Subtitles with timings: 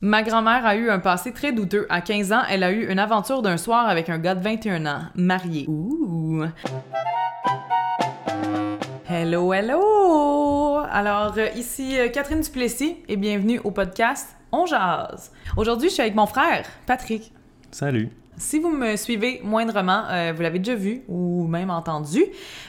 [0.00, 1.84] Ma grand-mère a eu un passé très douteux.
[1.88, 4.86] À 15 ans, elle a eu une aventure d'un soir avec un gars de 21
[4.86, 5.64] ans, marié.
[5.66, 6.44] Ouh!
[9.10, 10.76] Hello, hello!
[10.88, 15.32] Alors, euh, ici euh, Catherine Duplessis et bienvenue au podcast On Jase.
[15.56, 17.32] Aujourd'hui, je suis avec mon frère, Patrick.
[17.72, 18.08] Salut.
[18.38, 22.24] Si vous me suivez moindrement, euh, vous l'avez déjà vu ou même entendu.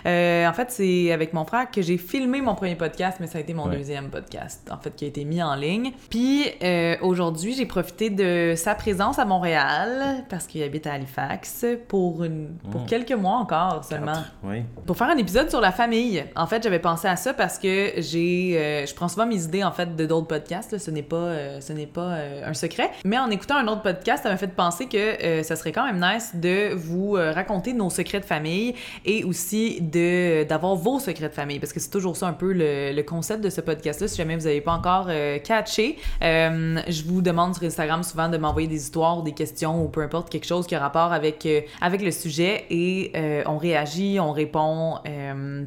[0.05, 3.37] Euh, en fait, c'est avec mon frère que j'ai filmé mon premier podcast, mais ça
[3.37, 3.77] a été mon Ouais.
[3.77, 5.91] deuxième podcast, en fait, qui a été mis en ligne.
[6.09, 11.65] Puis euh, aujourd'hui, j'ai profité de sa présence à Montréal parce qu'il habite à Halifax
[11.87, 12.85] pour une, pour Mm.
[12.87, 14.13] quelques mois encore seulement.
[14.13, 14.63] Quatre, Oui.
[14.87, 16.23] Pour faire un épisode sur la famille.
[16.35, 19.63] En fait, j'avais pensé à ça parce que j'ai, euh, je prends souvent mes idées
[19.63, 20.71] en fait de d'autres podcasts.
[20.71, 20.79] là.
[20.79, 22.89] Ce n'est pas, ce n'est pas un secret.
[23.05, 25.99] Mais en écoutant un autre podcast, ça m'a fait penser que ça serait quand même
[25.99, 28.73] nice de vous euh, raconter nos secrets de famille
[29.05, 32.53] et aussi de d'avoir vos secrets de famille parce que c'est toujours ça un peu
[32.53, 34.07] le, le concept de ce podcast-là.
[34.07, 38.29] Si jamais vous n'avez pas encore euh, catché, euh, je vous demande sur Instagram souvent
[38.29, 41.47] de m'envoyer des histoires des questions ou peu importe quelque chose qui a rapport avec
[41.81, 43.11] avec le sujet et
[43.45, 44.99] on réagit, on répond,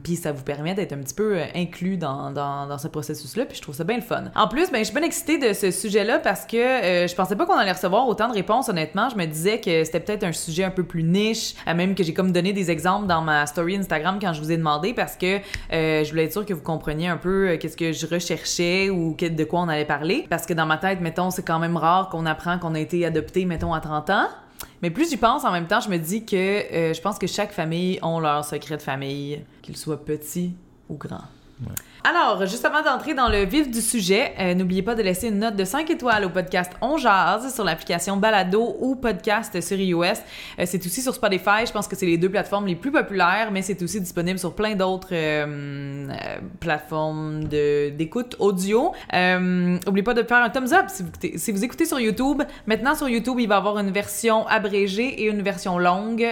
[0.02, 3.56] puis ça vous permet d'être un petit peu inclus dans, dans, dans ce processus-là, puis
[3.56, 4.24] je trouve ça bien le fun.
[4.34, 7.46] En plus, ben, je suis bien excitée de ce sujet-là parce que je pensais pas
[7.46, 9.08] qu'on allait recevoir autant de réponses, honnêtement.
[9.08, 12.14] Je me disais que c'était peut-être un sujet un peu plus niche, même que j'ai
[12.14, 15.36] comme donné des exemples dans ma story Instagram quand je vous ai demandé parce que
[15.72, 18.90] euh, je voulais être sûre que vous compreniez un peu euh, qu'est-ce que je recherchais
[18.90, 20.26] ou de quoi on allait parler.
[20.28, 23.04] Parce que dans ma tête, mettons, c'est quand même rare qu'on apprend qu'on a été
[23.06, 24.28] adopté, mettons, à 30 ans.
[24.80, 27.26] Mais plus j'y pense, en même temps, je me dis que euh, je pense que
[27.26, 30.54] chaque famille ont leur secret de famille, qu'ils soient petits
[30.88, 31.24] ou grands.
[32.04, 35.38] Alors, juste avant d'entrer dans le vif du sujet, euh, n'oubliez pas de laisser une
[35.38, 40.02] note de 5 étoiles au podcast On Jase sur l'application Balado ou podcast sur iOS.
[40.02, 43.50] Euh, c'est aussi sur Spotify, je pense que c'est les deux plateformes les plus populaires,
[43.52, 46.08] mais c'est aussi disponible sur plein d'autres euh,
[46.58, 48.92] plateformes d'écoute audio.
[49.12, 52.42] N'oubliez pas de faire un thumbs up si vous, écoutez, sur YouTube.
[52.66, 56.26] Maintenant, sur YouTube, il va y avoir une version abrégée et une version longue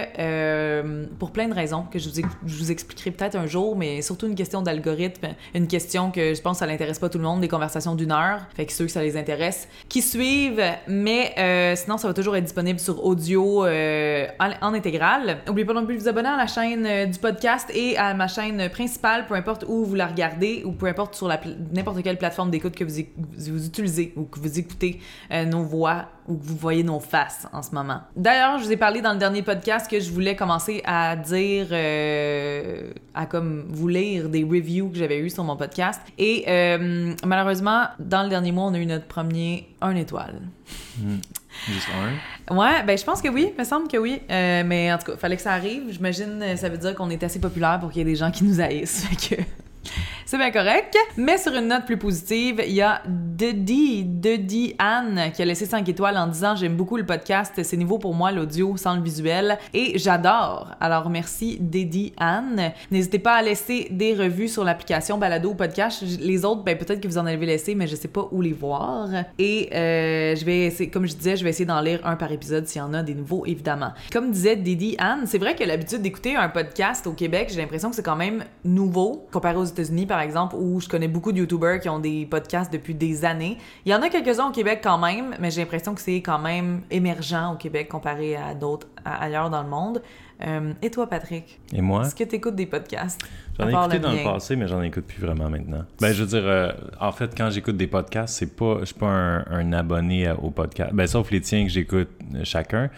[1.17, 2.09] pour plein de raisons que je
[2.43, 5.29] vous, expliquerai peut-être un jour, mais surtout une question d'algorithme,
[5.67, 8.41] question que je pense que ça n'intéresse pas tout le monde, des conversations d'une heure.
[8.55, 12.35] Fait que ceux que ça les intéresse, qui suivent, mais euh, sinon, ça va toujours
[12.35, 15.39] être disponible sur audio euh, en, intégrale.
[15.47, 18.13] N'oubliez pas non plus de vous abonner à la chaîne euh, du podcast et à
[18.13, 21.27] ma chaîne principale, peu importe où vous la regardez ou peu importe sur
[21.73, 24.99] n'importe quelle plateforme d'écoute que vous, utilisez ou que vous écoutez
[25.29, 28.01] nos voix ou que vous voyez nos faces en ce moment.
[28.15, 31.67] D'ailleurs, je vous ai parlé dans le dernier podcast que je voulais commencer à dire,
[31.71, 36.01] euh, à comme vous lire des reviews que j'avais eues sur mon podcast.
[36.17, 40.41] Et euh, malheureusement, dans le dernier mois, on a eu notre premier 1 étoile.
[41.67, 41.87] Juste
[42.49, 42.55] un?
[42.55, 44.21] Ouais, ben je pense que oui, me semble que oui.
[44.29, 45.83] Euh, mais en tout cas, fallait que ça arrive.
[45.89, 48.43] J'imagine ça veut dire qu'on est assez populaire pour qu'il y ait des gens qui
[48.43, 49.05] nous haïssent.
[49.09, 49.41] Fait que
[50.31, 50.95] c'est bien correct.
[51.17, 55.65] Mais sur une note plus positive, il y a Dedi, Dedi Anne qui a laissé
[55.65, 59.01] 5 étoiles en disant J'aime beaucoup le podcast, c'est nouveau pour moi l'audio sans le
[59.01, 60.69] visuel et j'adore.
[60.79, 62.71] Alors merci Dedi Anne.
[62.91, 66.01] N'hésitez pas à laisser des revues sur l'application Balado Podcast.
[66.21, 68.53] Les autres, ben peut-être que vous en avez laissé, mais je sais pas où les
[68.53, 69.09] voir.
[69.37, 72.31] Et euh, je vais essayer, comme je disais, je vais essayer d'en lire un par
[72.31, 73.91] épisode s'il y en a des nouveaux, évidemment.
[74.13, 77.89] Comme disait Didi Anne, c'est vrai que l'habitude d'écouter un podcast au Québec, j'ai l'impression
[77.89, 81.39] que c'est quand même nouveau comparé aux États-Unis, par exemple, où je connais beaucoup de
[81.39, 83.57] YouTubers qui ont des podcasts depuis des années.
[83.85, 86.39] Il y en a quelques-uns au Québec quand même, mais j'ai l'impression que c'est quand
[86.39, 90.01] même émergent au Québec comparé à d'autres ailleurs dans le monde.
[90.43, 93.21] Euh, et toi, Patrick, Et moi, est-ce que tu écoutes des podcasts?
[93.59, 95.83] j'en ai écouté le dans le passé, mais j'en écoute plus vraiment maintenant.
[95.99, 98.95] Ben, je veux dire, euh, en fait, quand j'écoute des podcasts, c'est pas, je suis
[98.95, 100.93] pas un, un abonné à- au podcast.
[100.95, 102.89] Ben, sauf les tiens que j'écoute euh, chacun.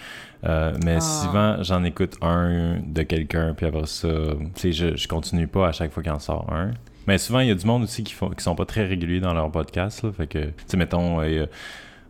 [0.46, 1.02] Euh, mais Ah.
[1.02, 4.08] souvent, j'en écoute un de quelqu'un, puis après ça,
[4.56, 6.72] tu sais, je, je continue pas à chaque fois qu'il en sort un.
[7.08, 9.20] Mais souvent, il y a du monde aussi qui, font, qui sont pas très réguliers
[9.20, 10.04] dans leur podcast.
[10.04, 11.48] Là, fait que, tu sais, mettons, euh, il y a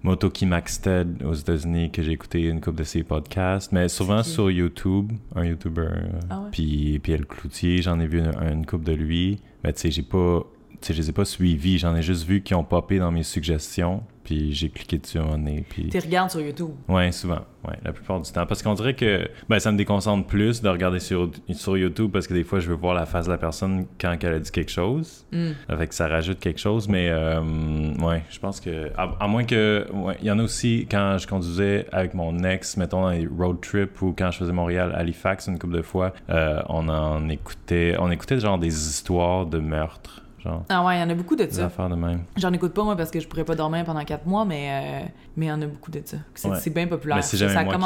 [0.03, 3.71] Motoki Maxted aux États-Unis que j'ai écouté une couple de ses podcasts.
[3.71, 5.81] Mais souvent sur YouTube, un YouTuber.
[5.81, 6.49] euh, Ah ouais?
[6.51, 9.39] Puis Pierre Cloutier, j'en ai vu une, une couple de lui.
[9.63, 10.41] Mais tu sais, j'ai pas.
[10.89, 11.77] Je les ai pas suivis.
[11.77, 14.03] J'en ai juste vu qui ont popé dans mes suggestions.
[14.23, 15.65] Puis j'ai cliqué dessus un donné.
[15.67, 15.89] Puis.
[15.89, 16.71] Tu regardes sur YouTube.
[16.87, 17.41] Ouais, souvent.
[17.67, 18.45] Ouais, la plupart du temps.
[18.45, 22.27] Parce qu'on dirait que ben, ça me déconcentre plus de regarder sur, sur YouTube parce
[22.27, 24.51] que des fois, je veux voir la face de la personne quand elle a dit
[24.51, 25.25] quelque chose.
[25.31, 25.51] Hmm.
[25.69, 27.41] Ça fait que ça rajoute quelque chose, mais euh,
[27.99, 28.91] ouais, je pense que.
[28.97, 29.85] À, à moins que.
[29.93, 33.27] ouais, il y en a aussi quand je conduisais avec mon ex, mettons dans les
[33.27, 37.95] road trips ou quand je faisais Montréal-Halifax une couple de fois, euh, on en écoutait.
[37.99, 40.22] On écoutait genre des histoires de meurtres.
[40.43, 41.65] Genre, Ah ouais, il y en a beaucoup de ça.
[41.67, 42.23] affaires de même.
[42.35, 45.07] J'en écoute pas moi parce que je pourrais pas dormir pendant quatre mois, mais euh,
[45.37, 46.17] mais il y en a beaucoup de ça.
[46.35, 46.69] C'est Ouais.
[46.69, 47.15] bien populaire.
[47.17, 47.79] Mais c'est Ça jamais a moi qui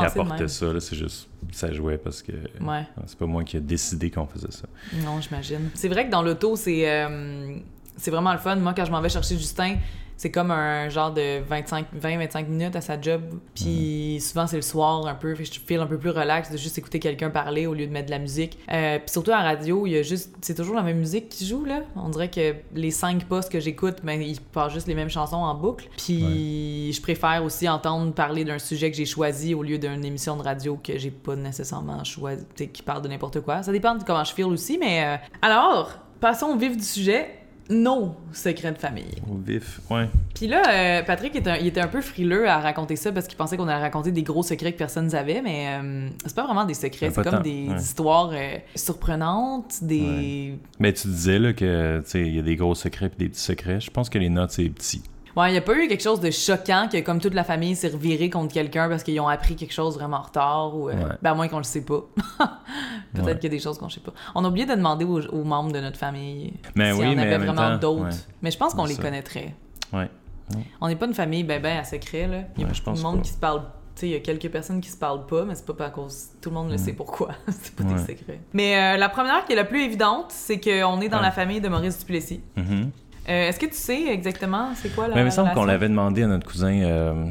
[0.49, 1.29] ça, c'est juste.
[1.51, 2.31] Ça jouait parce que.
[2.61, 4.65] Ouais, C'est pas moi qui ai décidé qu'on faisait ça.
[5.05, 5.69] non, j'imagine.
[5.75, 7.57] C'est vrai que dans l'auto, c'est euh,
[7.97, 8.55] c'est vraiment le fun.
[8.55, 9.75] Moi, quand je m'en vais chercher Justin,
[10.19, 13.21] c'est comme un genre de 20-25 minutes à sa job.
[13.53, 15.35] Puis souvent, c'est le soir un peu.
[15.35, 17.85] Fait que je feel un peu plus relax de juste écouter quelqu'un parler au lieu
[17.85, 18.57] de mettre de la musique.
[18.71, 20.35] Euh, puis surtout à la radio, il y a juste.
[20.41, 21.81] C'est toujours la même musique qui joue, là.
[21.95, 25.35] On dirait que les cinq postes que j'écoute, ben, ils passent juste les mêmes chansons
[25.35, 25.87] en boucle.
[25.97, 30.35] Puis je préfère aussi entendre parler d'un sujet que j'ai choisi au lieu d'une émission
[30.35, 33.61] de radio que j'ai pas nécessairement choisi, qui parle de n'importe quoi.
[33.61, 35.03] Ça dépend de comment je feel aussi, mais.
[35.03, 37.29] euh, Alors, passons au vif du sujet.
[37.69, 39.15] Nos secrets de famille.
[39.29, 40.07] Au vif, ouais.
[40.33, 43.27] Puis là, euh, Patrick, était un- il était un peu frileux à raconter ça parce
[43.27, 46.45] qu'il pensait qu'on allait raconter des gros secrets que personne n'avait, mais euh, c'est pas
[46.45, 47.75] vraiment des secrets, Ben, c'est comme des ouais.
[47.75, 50.57] histoires euh, surprenantes, des...
[50.79, 53.29] Mais tu disais là, que tu sais, il y a des gros secrets et des
[53.29, 53.79] petits secrets.
[53.79, 55.01] Je pense que les notes, c'est petit.
[55.37, 57.75] Ouais, il y a pas eu quelque chose de choquant que comme toute la famille
[57.75, 60.89] s'est revirée contre quelqu'un parce qu'ils ont appris quelque chose vraiment en retard ou...
[60.89, 61.15] euh, Ouais.
[61.21, 62.01] Ben à moins qu'on le sait pas.
[63.13, 63.33] Peut-être Ouais.
[63.35, 64.13] qu'il y a des choses qu'on sait pas.
[64.35, 67.13] On a oublié de demander aux, aux membres de notre famille Mais s'il oui, y
[67.13, 68.15] en mais avait vraiment d'autres.
[68.41, 69.01] Mais je pense qu'on les ça.
[69.01, 69.55] connaîtrait.
[69.93, 70.09] Ouais.
[70.81, 72.37] On n'est pas une famille ben ben à secret, là.
[72.55, 73.21] Il y a beaucoup de monde pas.
[73.21, 73.61] qui se parle.
[74.01, 76.27] Il y a quelques personnes qui se parlent pas, mais c'est pas à cause.
[76.39, 77.29] Tout le monde le sait pourquoi.
[77.47, 78.39] c'est pas des secrets.
[78.53, 81.23] Mais euh, la première qui est la plus évidente, c'est qu'on est dans Ouais.
[81.23, 82.41] la famille de Maurice Duplessis.
[82.55, 82.91] Mhm.
[83.29, 85.15] Euh, Est-ce que tu sais exactement c'est quoi la.
[85.15, 87.25] Mais il me semble qu'on l'avait demandé à notre cousin euh,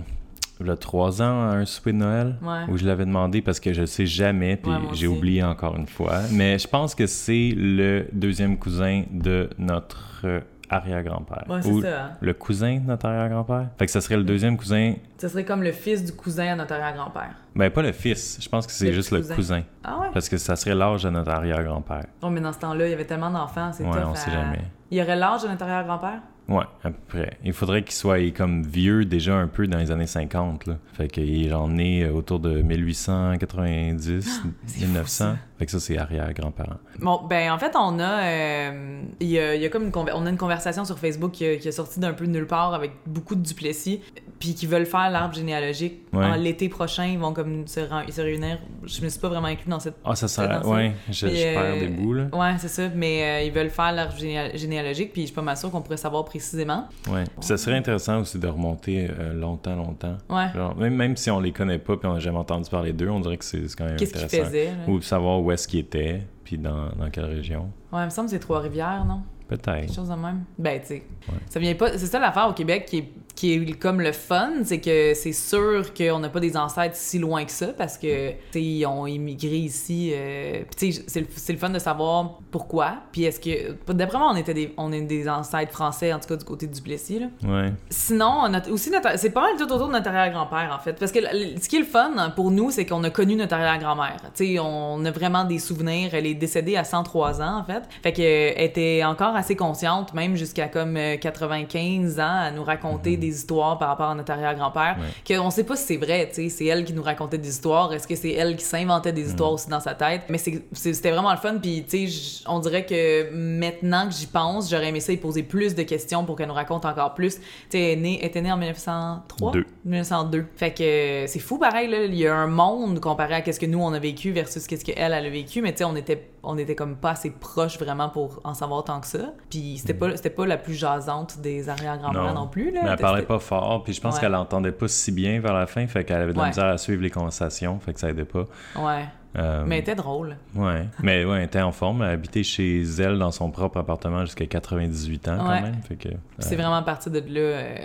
[0.60, 2.36] il y a trois ans à un souper de Noël.
[2.42, 2.64] Ouais.
[2.68, 5.76] Où je l'avais demandé parce que je le sais jamais, puis Ouais, j'ai oublié encore
[5.76, 6.20] une fois.
[6.32, 10.40] Mais je pense que c'est le deuxième cousin de notre euh,
[10.70, 11.44] arrière-grand-père.
[11.48, 12.12] Ouais, c'est Ou ça.
[12.20, 13.68] le cousin de notre arrière-grand-père?
[13.78, 14.94] Fait que ça serait le deuxième cousin.
[15.18, 17.30] Ce serait comme le fils du cousin à notre arrière-grand-père.
[17.54, 18.38] Ben, pas le fils.
[18.40, 19.62] Je pense que c'est juste le cousin.
[19.84, 20.08] Ah ouais?
[20.12, 22.06] Parce que ça serait l'âge de notre arrière-grand-père.
[22.22, 24.30] Oh, mais dans ce temps-là, il y avait tellement d'enfants, c'est Ouais, on à- sait
[24.30, 24.60] jamais.
[24.90, 26.20] Il y aurait l'âge de notre arrière-grand-père?
[26.48, 27.38] Ouais, à peu près.
[27.44, 30.66] Il faudrait qu'il soit comme vieux déjà un peu dans les années 50.
[30.66, 30.76] Là.
[30.92, 35.36] Fait qu'il est genre né autour de 1890, Ah, c'est fou, 1900.
[35.56, 35.58] Ça.
[35.58, 36.76] Fait que ça, c'est arrière-grand-parent.
[37.00, 40.26] Bon, ben en fait, on a, euh, y a, il y a comme une, on
[40.26, 42.74] a une conversation sur Facebook qui a, qui a sorti d'un peu de nulle part
[42.74, 44.00] avec beaucoup de Duplessis,
[44.38, 46.02] puis qui veulent faire l'arbre généalogique.
[46.12, 46.24] Ouais.
[46.24, 47.80] En l'été prochain, ils vont comme se,
[48.10, 48.58] se réunir.
[48.84, 49.96] Je me suis pas vraiment inclus dans cette.
[50.04, 50.48] Ah, ça serait.
[50.48, 50.68] dans ça.
[50.68, 52.24] Ouais, je, Puis, je perds euh, des bouts, là.
[52.32, 52.88] Ouais, c'est ça.
[52.94, 55.80] Mais euh, ils veulent faire l'arbre généal- généalogique, puis je suis pas mal sûre qu'on
[55.82, 56.86] pourrait savoir précisément.
[57.08, 57.24] Ouais.
[57.40, 60.16] Ça serait intéressant aussi de remonter euh, longtemps, longtemps.
[60.28, 60.46] Ouais.
[60.54, 63.08] Genre, même, même si on les connaît pas puis on n'a jamais entendu parler d'eux,
[63.08, 64.70] on dirait que c'est quand même Qu'est-ce qu'ils faisaient?
[64.88, 67.70] Ou savoir où est-ce qu'ils étaient, puis dans, dans quelle région.
[67.92, 69.22] Ouais, il me semble que c'est Trois-Rivières, non?
[69.46, 69.86] Peut-être.
[69.86, 70.42] Quelque chose de même.
[70.58, 71.02] Ben, tu sais.
[71.28, 71.38] Ouais.
[71.48, 71.96] Ça vient pas.
[71.96, 75.32] C'est ça l'affaire au Québec qui est, qui est comme le fun, c'est que c'est
[75.32, 79.56] sûr qu'on n'a pas des ancêtres si loin que ça parce que, ils ont immigré
[79.56, 80.10] ici.
[80.14, 82.94] euh, c'est le, fun de savoir pourquoi.
[83.12, 83.76] Puis, est-ce que.
[83.92, 86.66] D'après moi, on était des, on est des ancêtres français, en tout cas du côté
[86.66, 87.26] du Duplessis, là.
[87.46, 87.72] Ouais.
[87.90, 90.94] Sinon, notre, aussi, notre- c'est pas mal tout autour de notre arrière-grand-père, en fait.
[90.94, 94.16] Parce que ce qui est le fun pour nous, c'est qu'on a connu notre arrière-grand-mère.
[94.34, 96.10] Tu on a vraiment des souvenirs.
[96.14, 97.82] Elle est décédée à 103 ans, en fait.
[98.02, 103.16] Fait qu'elle était encore assez consciente, même jusqu'à comme euh, 95 ans, à nous raconter
[103.16, 104.96] des histoires par rapport à notre arrière-grand-père.
[104.98, 105.36] Ouais.
[105.36, 106.48] Qu'on sait pas si c'est vrai, tu sais.
[106.48, 107.92] C'est elle qui nous racontait des histoires.
[107.92, 110.22] Est-ce que c'est elle qui s'inventait des histoires aussi dans sa tête?
[110.28, 111.56] Mais c'était vraiment le fun.
[111.60, 115.42] Puis, tu sais, on dirait que maintenant que j'y pense, j'aurais aimé ça y poser
[115.42, 117.36] plus de questions pour qu'elle nous raconte encore plus.
[117.36, 119.52] Tu sais, elle était née en 1903?
[119.52, 119.66] Deux.
[119.84, 120.46] 1902.
[120.56, 122.04] Fait que euh, c'est fou pareil, là.
[122.04, 124.84] Il y a un monde comparé à qu'est-ce que nous on a vécu versus qu'est-ce
[124.84, 125.62] qu'elle, elle a vécu.
[125.62, 128.84] Mais tu sais, on était, on était comme pas assez proches vraiment pour en savoir
[128.84, 129.32] tant que ça.
[129.50, 132.46] Puis c'était pas, c'était pas la plus jasante des arrière-grands-mères non.
[132.46, 132.80] plus, là.
[132.84, 134.20] Mais parlait pas fort, puis je pense Ouais.
[134.20, 136.48] qu'elle entendait pas si bien vers la fin, fait qu'elle avait de la Ouais.
[136.48, 138.44] misère à suivre les conversations, fait que ça aidait pas.
[138.78, 139.04] Ouais.
[139.38, 140.36] Euh, Mais elle était drôle.
[140.54, 142.02] Ouais, mais ouais, elle était en forme.
[142.02, 145.74] Elle habitait chez elle dans son propre appartement jusqu'à 98 ans quand même.
[145.86, 147.40] Fait que, Puis C'est vraiment parti de là.
[147.40, 147.76] euh,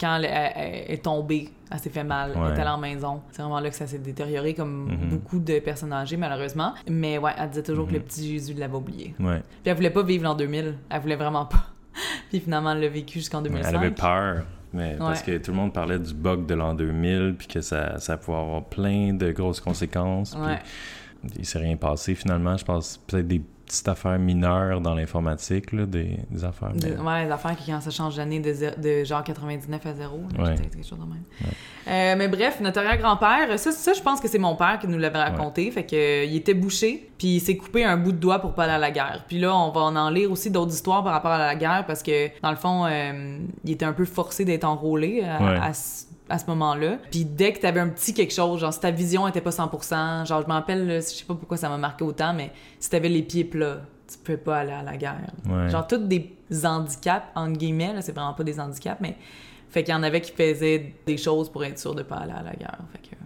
[0.00, 0.52] quand elle, elle-
[0.88, 3.22] elle est tombée, elle s'est fait mal, elle est allée en maison.
[3.32, 5.08] C'est vraiment là que ça s'est détérioré, comme Mhm.
[5.08, 6.74] beaucoup de personnes âgées, malheureusement.
[6.88, 7.98] Mais ouais, elle disait toujours que Mhm.
[7.98, 9.14] le petit Jésus l'avait oublié.
[9.18, 9.38] ouais.
[9.62, 10.74] Puis elle voulait pas vivre l'an 2000.
[10.90, 11.64] Elle voulait vraiment pas.
[12.30, 13.68] Puis finalement, elle l'a vécu jusqu'en 2005.
[13.70, 14.44] Elle avait peur.
[14.74, 17.98] Mais parce que tout le monde parlait du bug de l'an 2000, puis que ça,
[18.00, 20.34] ça pouvait avoir plein de grosses conséquences.
[20.34, 20.58] puis Ouais.
[21.38, 22.56] il s'est rien passé finalement.
[22.56, 26.72] Je pense peut-être des petites affaires mineures dans l'informatique, là, des, des affaires.
[26.72, 30.20] De- mais- ouais, les affaires qui, quand ça change d'année de, genre 99 à 0,
[30.36, 30.54] là, Ouais.
[30.56, 31.22] quelque chose de même.
[31.86, 34.98] Euh, mais bref, notre arrière-grand-père, ça, ça, je pense que c'est mon père qui nous
[34.98, 35.70] l'avait raconté.
[35.70, 38.54] Fait que, euh, il était bouché, puis il s'est coupé un bout de doigt pour
[38.54, 39.24] pas aller à la guerre.
[39.28, 42.02] Puis là, on va en lire aussi d'autres histoires par rapport à la guerre parce
[42.02, 45.58] que, dans le fond, euh, il était un peu forcé d'être enrôlé à, Ouais.
[45.60, 45.72] à
[46.28, 46.98] à ce moment-là.
[47.10, 50.26] Puis dès que t'avais un petit quelque chose, genre si ta vision était pas 100%,
[50.26, 53.08] genre je me rappelle, je sais pas pourquoi ça m'a marqué autant, mais si t'avais
[53.08, 55.20] les pieds plats, tu pouvais pas aller à la guerre.
[55.48, 55.68] Ouais.
[55.68, 59.16] Genre tous des handicaps, entre guillemets, là, c'est vraiment pas des handicaps, mais
[59.68, 62.32] fait qu'il y en avait qui faisaient des choses pour être sûr de pas aller
[62.32, 62.78] à la guerre.
[62.92, 63.16] Fait que...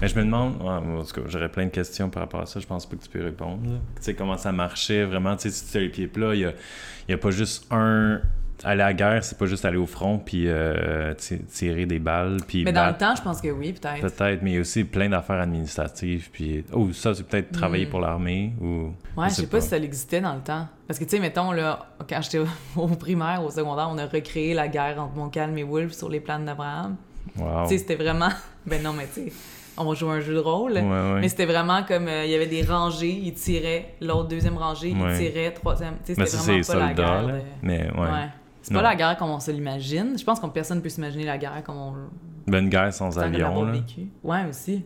[0.00, 2.46] Mais je me demande, ouais, en tout cas, j'aurais plein de questions par rapport à
[2.46, 3.62] ça, je pense pas que tu peux répondre.
[3.96, 6.40] Tu sais, comment ça marchait vraiment, tu sais, si tu as les pieds plats, il
[6.40, 6.52] y a,
[7.08, 8.20] il y a pas juste un
[8.64, 11.98] aller à la guerre, c'est pas juste aller au front puis euh, ti- tirer des
[11.98, 14.00] balles puis Mais dans le temps, je pense que oui, peut-être.
[14.00, 16.30] Peut-être, mais il y a aussi plein d'affaires administratives.
[16.30, 17.90] Puis, oh, ça, c'est peut-être travailler Mm.
[17.90, 18.92] pour l'armée ou.
[19.20, 20.66] Ouais, je sais pas, si ça existait dans le temps.
[20.86, 22.40] Parce que, tu sais, mettons, là, quand j'étais
[22.76, 26.20] au, primaire, au secondaire, on a recréé la guerre entre Montcalm et Wolfe sur les
[26.20, 26.96] plaines d'Abraham.
[27.38, 27.62] Wow.
[27.64, 28.28] Tu sais, c'était vraiment...
[28.66, 29.32] Ben non, mais tu sais,
[29.78, 30.72] on jouait un jeu de rôle.
[30.72, 31.20] Ouais, ouais.
[31.20, 34.92] Mais c'était vraiment comme, euh, il y avait des rangées, ils tiraient, l'autre deuxième rangée,
[34.92, 35.12] Ouais.
[35.22, 35.94] ils tiraient, troisième...
[36.04, 37.32] Tu sais, Mais c'était vraiment c'est pas la soldats, guerre là.
[37.34, 38.08] de- Mais ouais.
[38.66, 40.18] C'est pas la guerre comme on se l'imagine.
[40.18, 41.92] Je pense que personne peut s'imaginer la guerre comme on...
[42.48, 43.72] Ben, une guerre sans avion, là.
[43.72, 44.08] vécu.
[44.22, 44.84] Ouais, aussi.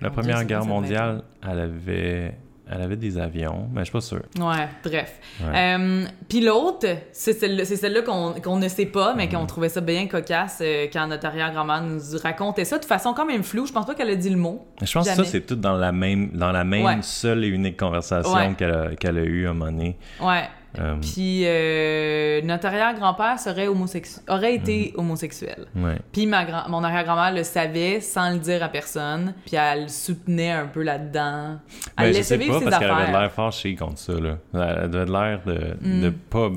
[0.00, 2.38] La Première Guerre mondiale, elle avait,
[2.68, 4.22] elle avait des avions, mais je suis pas sûr.
[4.38, 5.20] Ouais, bref.
[5.40, 5.76] Ouais.
[5.78, 9.32] Euh, Puis l'autre, c'est celle-là, celle-là qu'on ne sait pas, mais Mhm.
[9.34, 13.26] qu'on trouvait ça bien cocasse euh, quand notre arrière-grand-mère nous racontait ça de façon quand
[13.26, 13.66] même floue.
[13.66, 14.66] Je pense pas qu'elle a dit le mot.
[14.80, 16.98] Je pense que ça, c'est tout dans la même, dans la même Ouais.
[17.02, 18.54] seule et unique conversation Ouais.
[18.56, 18.72] qu'elle
[19.16, 19.96] a, a eue à un moment donné.
[20.20, 20.48] Ouais.
[20.78, 25.00] Euh, Puis euh, notre arrière-grand-père serait homosexuel, aurait été Mhm.
[25.00, 25.66] homosexuel.
[25.76, 25.98] ouais.
[26.12, 29.34] Puis ma grand- mon arrière-grand-mère le savait sans le dire à personne.
[29.46, 31.58] Puis elle soutenait un peu là-dedans.
[31.98, 33.20] Elle Ben, laissait vivre pas, ses parce qu'elle avait affaires.
[33.20, 34.38] l'air fâchée contre ça, là.
[34.54, 36.00] Elle avait l'air de, Mm.
[36.02, 36.48] de pas...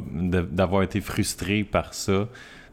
[0.52, 2.28] d'avoir été frustrée par ça.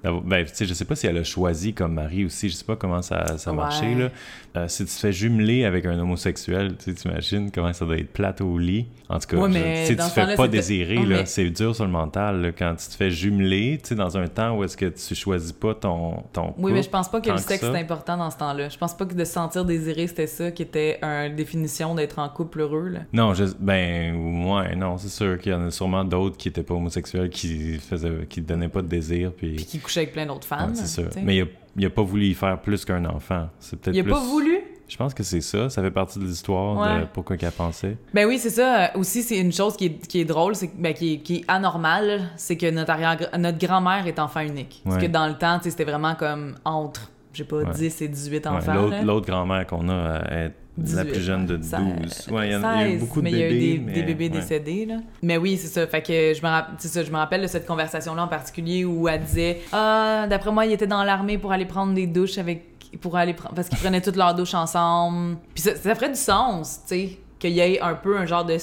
[0.05, 3.03] Ben, je sais pas si elle a choisi comme mari aussi, je sais pas comment
[3.03, 3.57] ça, ça Ouais.
[3.57, 4.09] marchait, là.
[4.55, 7.97] Euh, si tu te fais jumeler avec un homosexuel, tu sais, t'imagines comment ça doit
[7.97, 8.87] être plate au lit.
[9.09, 11.87] En tout cas, Ouais, je- mais tu ce fais pas désirer, mais- C'est dur sur
[11.87, 14.77] le mental, là, quand tu te fais jumeler, tu sais, dans un temps où est-ce
[14.77, 16.83] que tu choisis pas ton, ton Oui, mais couple.
[16.83, 17.73] je pense pas que le sexe ça.
[17.73, 18.69] est important dans ce temps-là.
[18.69, 22.19] Je pense pas que de se sentir désiré, c'était ça qui était une définition d'être
[22.19, 22.89] en couple heureux.
[22.89, 23.01] Là.
[23.15, 24.15] Non, je, ben,
[24.47, 27.79] ouais, non, c'est sûr qu'il y en a sûrement d'autres qui étaient pas homosexuels, qui
[27.79, 29.55] faisaient, qui donnaient pas de désir, puis...
[29.57, 30.75] Puis qui couchait avec plein d'autres Ouais, femmes.
[30.75, 31.09] c'est sûr.
[31.23, 33.49] Mais il a, il a pas voulu y faire plus qu'un enfant.
[33.59, 34.13] C'est peut-être Il a plus...
[34.13, 34.59] pas voulu?
[34.89, 35.71] Je pense que c'est ça.
[35.71, 37.01] Ça fait partie de l'histoire Ouais.
[37.01, 37.97] de pourquoi qu'elle pensait.
[38.13, 38.95] Ben oui, c'est ça.
[38.97, 41.45] Aussi, c'est une chose qui est, qui est drôle, c'est ben, qui, est, qui est
[41.49, 44.83] anormale, c'est que notre, notre grand-mère est enfant unique.
[44.85, 47.71] Parce que dans le temps, c'était vraiment comme entre, je sais pas, Ouais.
[47.75, 48.91] 10 et 18 Ouais, enfants.
[49.03, 51.59] l'autre grand-mère qu'on a euh, est la 18, plus jeune de ouais.
[51.61, 51.69] 12.
[51.69, 53.51] Ça- Ouais, il y, il y a eu 16, beaucoup de mais il y a
[53.51, 54.31] eu des, mais- des bébés ouais.
[54.31, 54.97] décédés, là.
[55.23, 55.87] Mais oui, c'est ça.
[55.87, 58.85] Fait que je me, rapp- c'est ça, je me rappelle de cette conversation-là en particulier
[58.85, 62.39] où elle disait Ah, d'après moi, il était dans l'armée pour aller prendre des douches
[62.39, 62.65] avec.
[63.01, 65.37] pour aller parce qu'ils prenaient toutes leurs douches ensemble.
[65.55, 68.45] Puis ça, ça ferait du sens, tu sais, qu'il y ait un peu un genre
[68.45, 68.57] de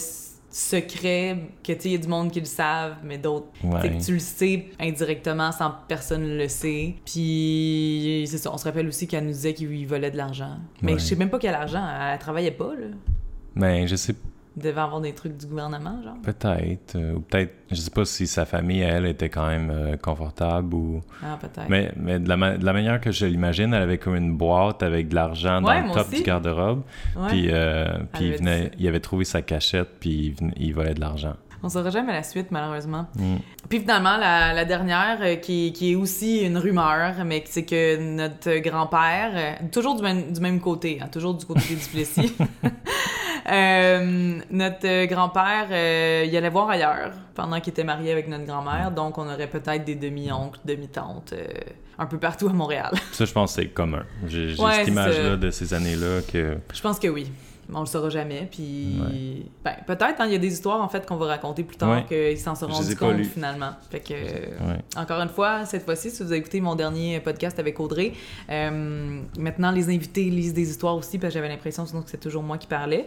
[0.49, 3.47] secret, que tu il y a du monde qui le savent, mais d'autres.
[3.63, 3.81] Ouais.
[3.89, 6.95] que tu le sais indirectement sans personne le sait.
[7.05, 10.57] Puis c'est ça, on se rappelle aussi qu'elle nous disait qu'il lui volait de l'argent.
[10.81, 10.99] Mais Ouais.
[10.99, 12.87] je sais même pas quel argent, elle travaillait pas, là.
[13.55, 14.15] Ben, je sais
[14.59, 16.15] devait avoir des trucs du gouvernement, genre?
[16.23, 16.95] peut-être.
[16.95, 20.73] euh, ou peut-être, je sais pas si sa famille, elle, était quand même euh, confortable
[20.73, 21.01] ou.
[21.23, 21.69] Ah, peut-être.
[21.69, 24.35] Mais, mais de, la ma- de la manière que je l'imagine, elle avait comme une
[24.37, 26.17] boîte avec de l'argent dans le top aussi.
[26.17, 26.81] du garde-robe.
[27.15, 27.27] Ouais.
[27.29, 30.93] Puis, euh, puis il, venait, il avait trouvé sa cachette, puis il, venait- il volait
[30.93, 31.35] de l'argent.
[31.63, 33.07] On saura jamais la suite, malheureusement.
[33.15, 33.37] Mm.
[33.67, 37.97] Puis finalement, la, la dernière, euh, qui, qui est aussi une rumeur, mais c'est que
[37.97, 42.33] notre grand-père, euh, toujours du même, du même côté, hein, toujours du côté des Duplessis,
[43.51, 48.91] euh, notre grand-père, euh, il allait voir ailleurs pendant qu'il était marié avec notre grand-mère,
[48.91, 51.45] donc on aurait peut-être des demi-oncles, demi-tantes, euh,
[51.97, 52.91] un peu partout à Montréal.
[53.11, 54.03] Ça, je pense que c'est commun.
[54.27, 56.57] J'ai Ouais, cette image-là de ces années-là que.
[56.73, 57.31] Je pense que oui.
[57.73, 58.97] On le saura jamais, puis...
[58.99, 59.45] Ouais.
[59.63, 61.89] Ben, peut-être, hein, il y a des histoires, en fait, qu'on va raconter plus tard,
[61.89, 62.05] Ouais.
[62.07, 63.71] qu'ils s'en seront rendus compte, finalement.
[63.91, 64.13] Fait que...
[64.13, 64.79] Ouais.
[64.97, 68.13] Encore une fois, cette fois-ci, si vous avez écouté mon dernier podcast avec Audrey,
[68.49, 72.19] euh, maintenant les invités lisent des histoires aussi, parce que j'avais l'impression sinon que c'est
[72.19, 73.05] toujours moi qui parlais.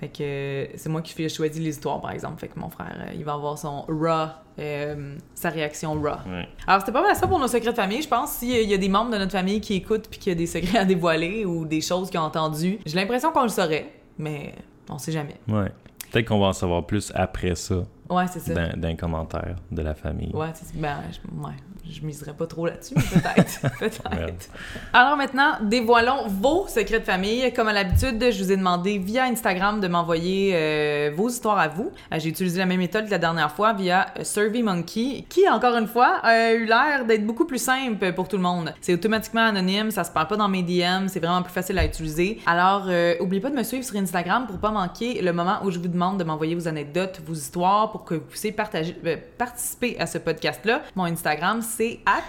[0.00, 2.38] Fait que euh, c'est moi qui fais choisir les histoires, par exemple.
[2.40, 4.28] Fait que mon frère, euh, il va avoir son raw,
[4.58, 6.18] euh, sa réaction raw.
[6.28, 6.48] Ouais.
[6.66, 8.02] Alors c'était pas mal ça pour nos secrets de famille.
[8.02, 10.36] Je pense s'il y a des membres de notre famille qui écoutent puis qu'il y
[10.36, 13.48] a des secrets à dévoiler ou des choses qu'ils ont entendues, j'ai l'impression qu'on le
[13.48, 14.54] saurait, mais
[14.88, 15.36] on sait jamais.
[15.48, 15.70] Ouais.
[16.10, 18.68] Peut-être qu'on va en savoir plus après ça, Ouais, c'est ça.
[18.76, 20.30] d'un commentaire de la famille.
[20.34, 20.98] Ouais, c'est ben,
[21.42, 21.52] ouais,
[21.90, 23.60] je miserais pas trop là-dessus, peut-être.
[23.78, 24.48] Peut-être.
[24.92, 27.52] Alors maintenant, dévoilons vos secrets de famille.
[27.52, 31.68] Comme à l'habitude, je vous ai demandé via Instagram de m'envoyer euh, vos histoires à
[31.68, 31.90] vous.
[32.12, 35.76] Euh, J'ai utilisé la même méthode que la dernière fois via euh, SurveyMonkey, qui, encore
[35.76, 38.72] une fois, a eu l'air d'être beaucoup plus simple pour tout le monde.
[38.80, 41.84] C'est automatiquement anonyme, ça se parle pas dans mes DM, c'est vraiment plus facile à
[41.84, 42.38] utiliser.
[42.46, 45.70] Alors, euh, oubliez pas de me suivre sur Instagram pour pas manquer le moment où
[45.70, 49.16] je vous demande de m'envoyer vos anecdotes, vos histoires, pour que vous puissiez partager, euh,
[49.38, 50.82] participer à ce podcast-là.
[50.94, 52.22] Mon Instagram, c'est at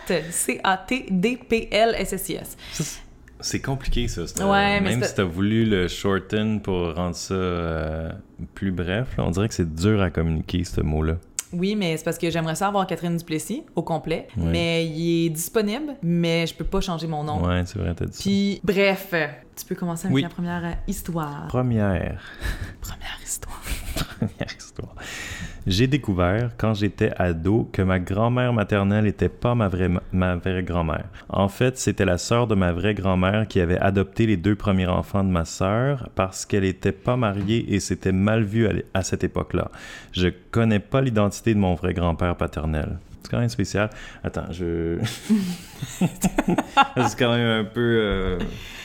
[1.24, 2.58] C-A-T-D-P-L-S-S-I-S.
[2.74, 3.00] Ça, c'est-
[3.46, 4.22] C'est compliqué, ça.
[4.22, 8.10] Ouais, mais Même c'est- si t'as voulu le shorten pour rendre ça euh,
[8.56, 11.18] plus bref, là, on dirait que c'est dur à communiquer, ce mot-là.
[11.52, 15.30] Oui, mais c'est parce que j'aimerais ça avoir Catherine Duplessis au complet, mais il est
[15.30, 17.46] disponible, mais je peux pas changer mon nom.
[17.46, 18.18] Ouais, c'est vrai, t'as dit.
[18.22, 19.14] Puis, bref,
[19.56, 20.22] tu peux commencer avec Oui.
[20.22, 21.48] la première euh, histoire.
[21.48, 22.22] Première.
[22.82, 23.62] Première histoire.
[24.18, 24.96] Première histoire.
[25.66, 30.64] J'ai découvert, quand j'étais ado, que ma grand-mère maternelle n'était pas ma vraie, ma vraie
[30.64, 31.06] grand-mère.
[31.30, 34.88] En fait, c'était la sœur de ma vraie grand-mère qui avait adopté les deux premiers
[34.88, 39.04] enfants de ma sœur parce qu'elle n'était pas mariée et c'était mal vu à, à
[39.04, 39.72] cette époque-là.
[40.12, 42.98] Je connais pas l'identité de mon vrai grand-père paternel.
[43.24, 43.90] C'est quand même spécial.
[44.24, 44.98] Attends, je.
[46.00, 47.80] c'est quand même un peu.
[47.82, 48.40] euh,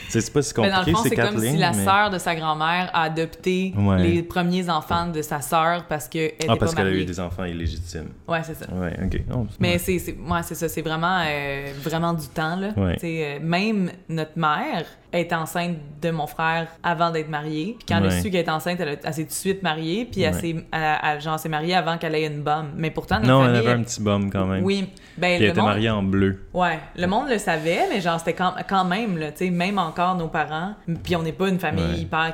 [0.09, 2.09] C'est pas si Mais compliqué, dans le fond, c'est comme si lignes, la mais- sœur
[2.09, 4.01] de sa grand-mère a adopté Ouais.
[4.01, 7.43] les premiers enfants de sa sœur parce qu'elle Ah, parce qu'elle a eu des enfants
[7.45, 8.09] illégitimes.
[8.27, 8.65] Ouais, c'est ça.
[8.73, 9.11] Ouais, ok.
[9.11, 12.69] C'est- Mais c'est ouais, c'est ça, c'est vraiment euh, vraiment du temps là.
[12.77, 17.75] Euh, même notre mère est enceinte de mon frère avant d'être mariée.
[17.79, 19.63] Puis quand elle a su qu'elle est enceinte, elle, a- elle s'est tout de suite
[19.63, 20.05] mariée.
[20.11, 20.39] Puis elle Ouais.
[20.41, 22.67] s'est elle- elle- genre s'est mariée avant qu'elle ait une bombe.
[22.75, 24.63] Mais pourtant Non, elle famille, avait un petit bum quand même.
[24.63, 24.87] oui,
[25.17, 26.45] ben Puis elle le était monde, mariée en bleu.
[26.53, 29.77] ouais, le monde le savait, mais genre c'était quand, quand même là, tu sais, même
[29.79, 30.73] encore nos parents.
[31.03, 31.97] Puis on n'est pas une famille Ouais.
[31.99, 32.33] hyper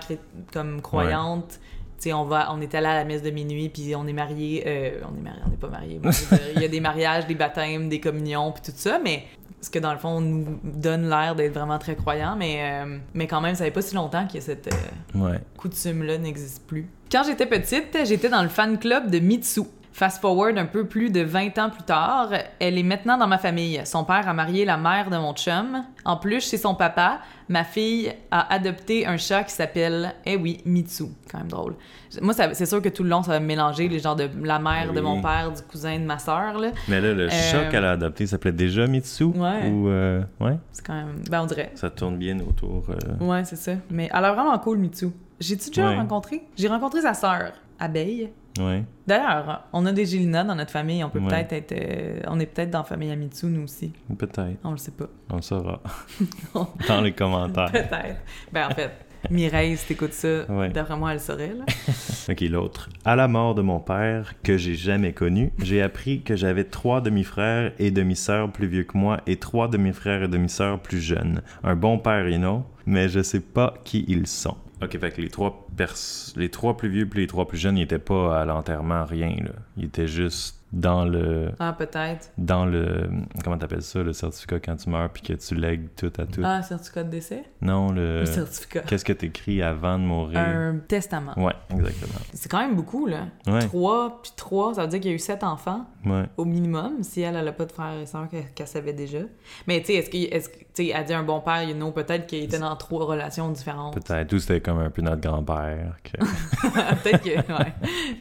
[0.51, 1.60] comme croyante.
[1.98, 4.12] Tu sais, on va, on est allé à la messe de minuit, puis on est
[4.13, 7.36] mariés, euh, on est mariés, on n'est pas dire, Il y a des mariages, des
[7.36, 9.24] baptêmes, des communions, puis tout ça, mais
[9.66, 13.28] ce que dans le fond nous donne l'air d'être vraiment très croyants, mais, euh, mais
[13.28, 15.40] quand même, ça fait pas si longtemps que cette euh, Ouais.
[15.58, 16.88] coutume-là n'existe plus.
[17.12, 19.62] Quand j'étais petite, j'étais dans le fan club de Mitsu.
[19.98, 22.28] Fast forward un peu plus de 20 ans plus tard,
[22.60, 23.80] elle est maintenant dans ma famille.
[23.86, 25.86] Son père a marié la mère de mon chum.
[26.04, 30.60] En plus, chez son papa, ma fille a adopté un chat qui s'appelle, eh oui,
[30.66, 31.06] Mitsu.
[31.32, 31.75] Quand même drôle.
[32.22, 34.60] Moi, c'est sûr que tout le long, ça va me mélanger les genres de la
[34.60, 36.60] mère de mon père, du cousin de ma sœur.
[36.60, 36.72] là.
[36.90, 39.24] Mais là, le chat Euh, qu'elle a adopté s'appelait déjà Mitsu.
[39.24, 39.70] Ouais.
[39.70, 40.58] Ou, euh, ouais?
[40.74, 41.22] C'est quand même...
[41.32, 41.72] Ben, on dirait.
[41.75, 42.84] Ça tourne bien autour.
[42.90, 43.72] euh, Ouais, c'est ça.
[43.90, 45.08] Mais elle a vraiment cool, Mitsu.
[45.40, 45.96] J'ai-tu déjà Ouais.
[45.96, 46.44] rencontré?
[46.58, 48.30] J'ai rencontré sa sœur, Abeille.
[48.60, 48.84] Ouais.
[49.06, 51.04] D'ailleurs, on a des Gélina dans notre famille.
[51.04, 51.28] On peut Ouais.
[51.28, 51.72] peut-être être.
[51.74, 53.92] euh, on est peut-être dans la famille Amitsu, nous aussi.
[54.18, 54.58] Peut-être.
[54.64, 55.08] On le sait pas.
[55.30, 55.82] On le saura.
[56.88, 57.72] Dans les commentaires.
[57.72, 58.22] Peut-être.
[58.54, 58.92] Ben, en fait,
[59.30, 60.70] Mireille, si t'écoutes ça, Ouais.
[60.70, 61.66] d'après moi, elle saurait, là.
[62.30, 62.90] Ok, l'autre.
[63.04, 67.02] À la mort de mon père, que j'ai jamais connu, j'ai appris que j'avais trois
[67.02, 71.42] demi-frères et demi-sœurs plus vieux que moi et trois demi-frères et demi-sœurs plus jeunes.
[71.64, 74.58] Un bon père et non, mais je sais pas qui ils sont.
[74.82, 75.96] Ok, fait que les trois, pers-
[76.36, 79.35] les trois plus vieux puis les trois plus jeunes, ils étaient pas à l'enterrement, rien,
[79.44, 79.51] là.
[79.77, 81.51] Ils étaient juste dans le...
[81.59, 82.31] Ah, peut-être.
[82.38, 83.09] Dans le...
[83.44, 86.42] Comment t'appelles ça, le certificat quand tu meurs puis que tu lègues tout à tout?
[86.44, 87.44] Ah, certificat de décès?
[87.61, 88.24] Non, le...
[88.24, 88.81] Un certificat.
[88.81, 90.38] Qu'est-ce que t'écris avant de mourir?
[90.40, 91.31] Un testament.
[91.38, 92.20] Ouais, exactement.
[92.33, 93.27] C'est quand même beaucoup, là.
[93.48, 96.24] Ouais, Trois, puis trois, ça veut dire qu'il y a eu sept enfants, ouais.
[96.37, 99.20] au minimum, si elle, elle a pas de frères et sœurs qu'elle qu'elle savait déjà.
[99.68, 100.25] Mais, tu sais, est-ce qu'il...
[100.33, 102.75] Est-ce, que- tu sais, elle dit un bon père, you know, peut-être qu'il était dans
[102.75, 103.94] trois relations différentes.
[103.94, 104.33] Peut-être.
[104.33, 105.96] Ou c'était comme un peu notre grand-père.
[106.03, 106.18] que-
[107.03, 107.74] peut-être que, ouais.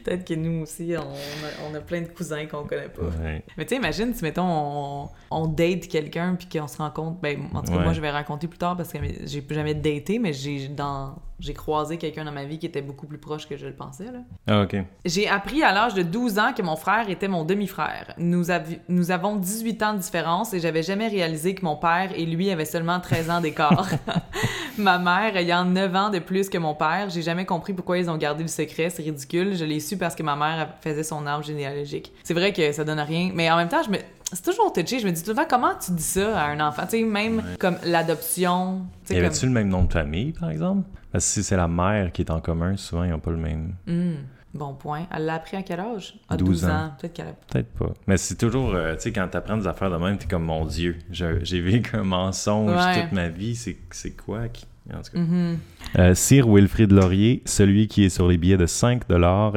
[0.03, 3.01] Peut-être que nous aussi, on a, on a plein de cousins qu'on connaît pas.
[3.21, 3.43] Ouais.
[3.57, 7.19] Mais tu sais, imagine si, mettons, on, on date quelqu'un puis qu'on se rencontre.
[7.19, 9.73] Ben, en tout cas, moi, je vais raconter plus tard parce que j'ai plus jamais
[9.73, 11.15] daté, mais j'ai dans.
[11.39, 14.05] J'ai croisé quelqu'un dans ma vie qui était beaucoup plus proche que je le pensais.
[14.05, 14.19] Là.
[14.47, 14.77] Ah, ok.
[15.03, 18.13] J'ai appris à l'âge de 12 ans que mon frère était mon demi-frère.
[18.17, 18.45] Nous,
[18.87, 22.49] nous avons 18 ans de différence et j'avais jamais réalisé que mon père et lui
[22.51, 23.89] avaient seulement 13 ans d'écart.
[24.77, 28.09] Ma mère ayant 9 ans de plus que mon père, j'ai jamais compris pourquoi ils
[28.09, 29.55] ont gardé le secret, c'est ridicule.
[29.55, 32.11] Je l'ai su parce que ma mère faisait son arbre généalogique.
[32.23, 33.97] C'est vrai que ça donne rien, mais en même temps, je me...
[34.33, 34.99] c'est toujours touché.
[34.99, 36.83] Je me dis tout le temps, comment tu dis ça à un enfant?
[36.83, 38.85] Tu sais, même comme l'adoption.
[39.09, 39.49] Y avait-tu comme...
[39.49, 40.87] le même nom de famille, par exemple?
[41.11, 43.37] Parce que si c'est la mère qui est en commun, souvent, ils n'ont pas le
[43.37, 43.75] même.
[43.87, 44.15] Hmm,
[44.53, 45.07] bon point.
[45.15, 46.19] Elle l'a appris à quel âge?
[46.27, 46.69] À 12 12 ans.
[46.69, 46.91] ans.
[46.99, 47.93] Peut-être qu'elle a Peut-être pas.
[48.07, 50.65] Mais c'est toujours, euh, tu sais, quand t'apprends des affaires de même, t'es comme, mon
[50.65, 53.03] Dieu, j'ai vécu un mensonge Ouais.
[53.03, 54.65] toute ma vie, c'est c'est quoi qui...
[54.93, 55.19] En tout cas.
[55.19, 55.57] Mhm.
[55.97, 59.03] Euh, Sir Wilfrid Laurier, celui qui est sur les billets de 5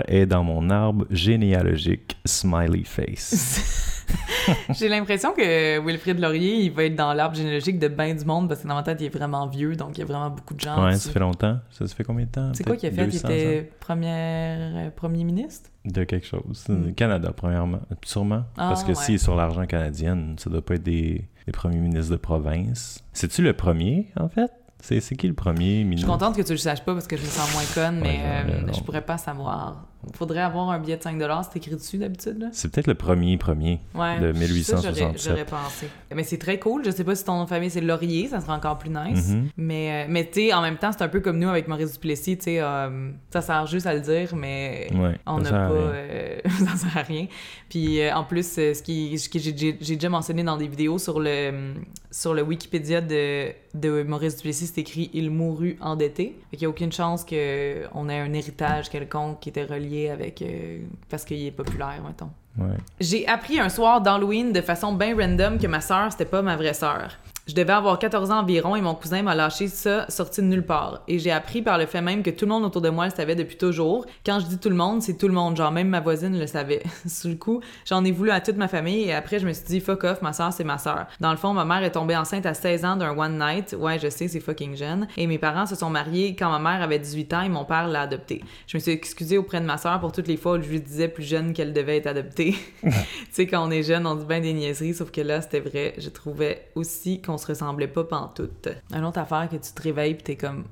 [0.07, 4.05] est dans mon arbre généalogique Smiley Face.
[4.71, 8.49] J'ai l'impression que Wilfrid Laurier, il va être dans l'arbre généalogique de ben du monde
[8.49, 10.55] parce que dans ma tête, il est vraiment vieux, donc il y a vraiment beaucoup
[10.55, 10.83] de gens.
[10.83, 11.09] ouais, dessus.
[11.09, 11.59] ça fait longtemps.
[11.71, 12.51] Ça, ça fait combien de temps?
[12.55, 13.07] C'est quoi qu'il a fait?
[13.07, 13.31] Peut-être Il 200 ans?
[13.33, 15.69] était première, euh, premier ministre?
[15.85, 16.65] De quelque chose.
[16.69, 16.93] Mm.
[16.95, 17.81] Canada, premièrement.
[18.05, 18.45] Sûrement.
[18.57, 18.95] Ah, Parce que ouais.
[18.95, 23.05] s'il est sur l'argent canadien, ça doit pas être des, des premiers ministres de province.
[23.13, 24.51] C'est-tu le premier, en fait?
[24.81, 25.99] C'est qui le premier Je ministre?
[26.07, 28.19] suis contente que tu le saches pas parce que je me sens moins conne, mais
[28.19, 29.87] Ouais, euh, je pourrais pas savoir.
[30.15, 32.49] Faudrait avoir un billet de 5 c'est écrit dessus d'habitude?
[32.53, 33.81] C'est peut-être le premier premier.
[33.95, 34.21] Ouais.
[34.21, 35.29] De ça, 1867.
[35.31, 35.89] j'aurais- pensé.
[36.15, 36.85] Mais c'est très cool.
[36.85, 39.29] Je sais pas si ton nom de famille c'est Laurier, ça serait encore plus nice.
[39.31, 39.49] Mhm.
[39.57, 41.93] Mais, euh, mais tu sais, en même temps, c'est un peu comme nous avec Maurice
[41.95, 45.71] Duplessis, tu sais, euh, ça sert juste à le dire, mais Ouais, on n'a pas.
[45.73, 47.27] euh, ça sert à rien.
[47.69, 51.19] Puis euh, en plus, ce qui, ce que j'ai- déjà mentionné dans des vidéos sur
[51.19, 51.75] le,
[52.13, 56.39] sur le Wikipédia de, de Maurice Duplessis, c'est écrit Il mourut endetté.
[56.51, 60.43] Fait qu'il n'y a aucune chance qu'on ait un héritage quelconque qui était relié avec.
[60.43, 62.31] euh, parce qu'il est populaire, mettons.
[62.59, 62.77] Ouais.
[63.01, 66.57] J'ai appris un soir d'Halloween de façon bien random que ma sœur, c'était pas ma
[66.57, 67.11] vraie sœur.
[67.49, 70.67] Je devais avoir 14 ans environ et mon cousin m'a lâché ça sorti de nulle
[70.67, 71.01] part.
[71.09, 73.11] Et j'ai appris par le fait même que tout le monde autour de moi le
[73.11, 74.05] savait depuis toujours.
[74.27, 75.57] Quand je dis tout le monde, c'est tout le monde.
[75.57, 76.83] Genre, même ma voisine le savait.
[77.07, 79.65] Sur le coup, j'en ai voulu à toute ma famille et après, je me suis
[79.65, 81.07] dit, fuck off, ma soeur, c'est ma soeur.
[81.21, 83.75] Dans le fond, ma mère est tombée enceinte à 16 ans d'un one night.
[83.81, 85.09] Ouais, je sais, c'est fucking jeune.
[85.17, 87.89] Et mes parents se sont mariés quand ma mère avait 18 ans et mon père
[87.89, 88.45] l'a adoptée.
[88.67, 90.83] Je me suis excusée auprès de ma soeur pour toutes les fois où je lui
[90.83, 92.57] disais plus jeune qu'elle devait être adoptée.
[92.83, 92.91] tu
[93.31, 95.95] sais, quand on est jeune, on dit bien des niaiseries, sauf que là, c'était vrai.
[95.97, 98.69] Je trouvais aussi se ressemblait pas pantoute.
[98.95, 100.65] Une autre affaire que tu te réveilles pis t'es comme,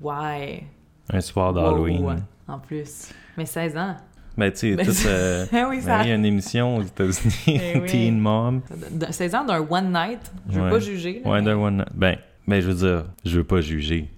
[0.00, 0.64] ouais.
[1.12, 2.04] Un soir d'Halloween.
[2.04, 2.14] Wow,
[2.48, 3.10] en plus.
[3.36, 3.96] Mais 16 ans.
[4.36, 6.24] Ben, tu sais, Ben, tout, c'est- euh, Ah oui, ça- ben, il y a une
[6.24, 7.86] émission aux États-Unis, Eh oui.
[7.88, 8.62] Teen Mom.
[8.92, 10.20] De- 16 ans d'un one night.
[10.48, 10.70] Je veux Ouais.
[10.70, 11.20] pas juger.
[11.24, 11.84] là, Ouais, mais- d'un one.
[11.94, 12.16] Ben,
[12.48, 14.08] ben, je veux dire, je veux pas juger.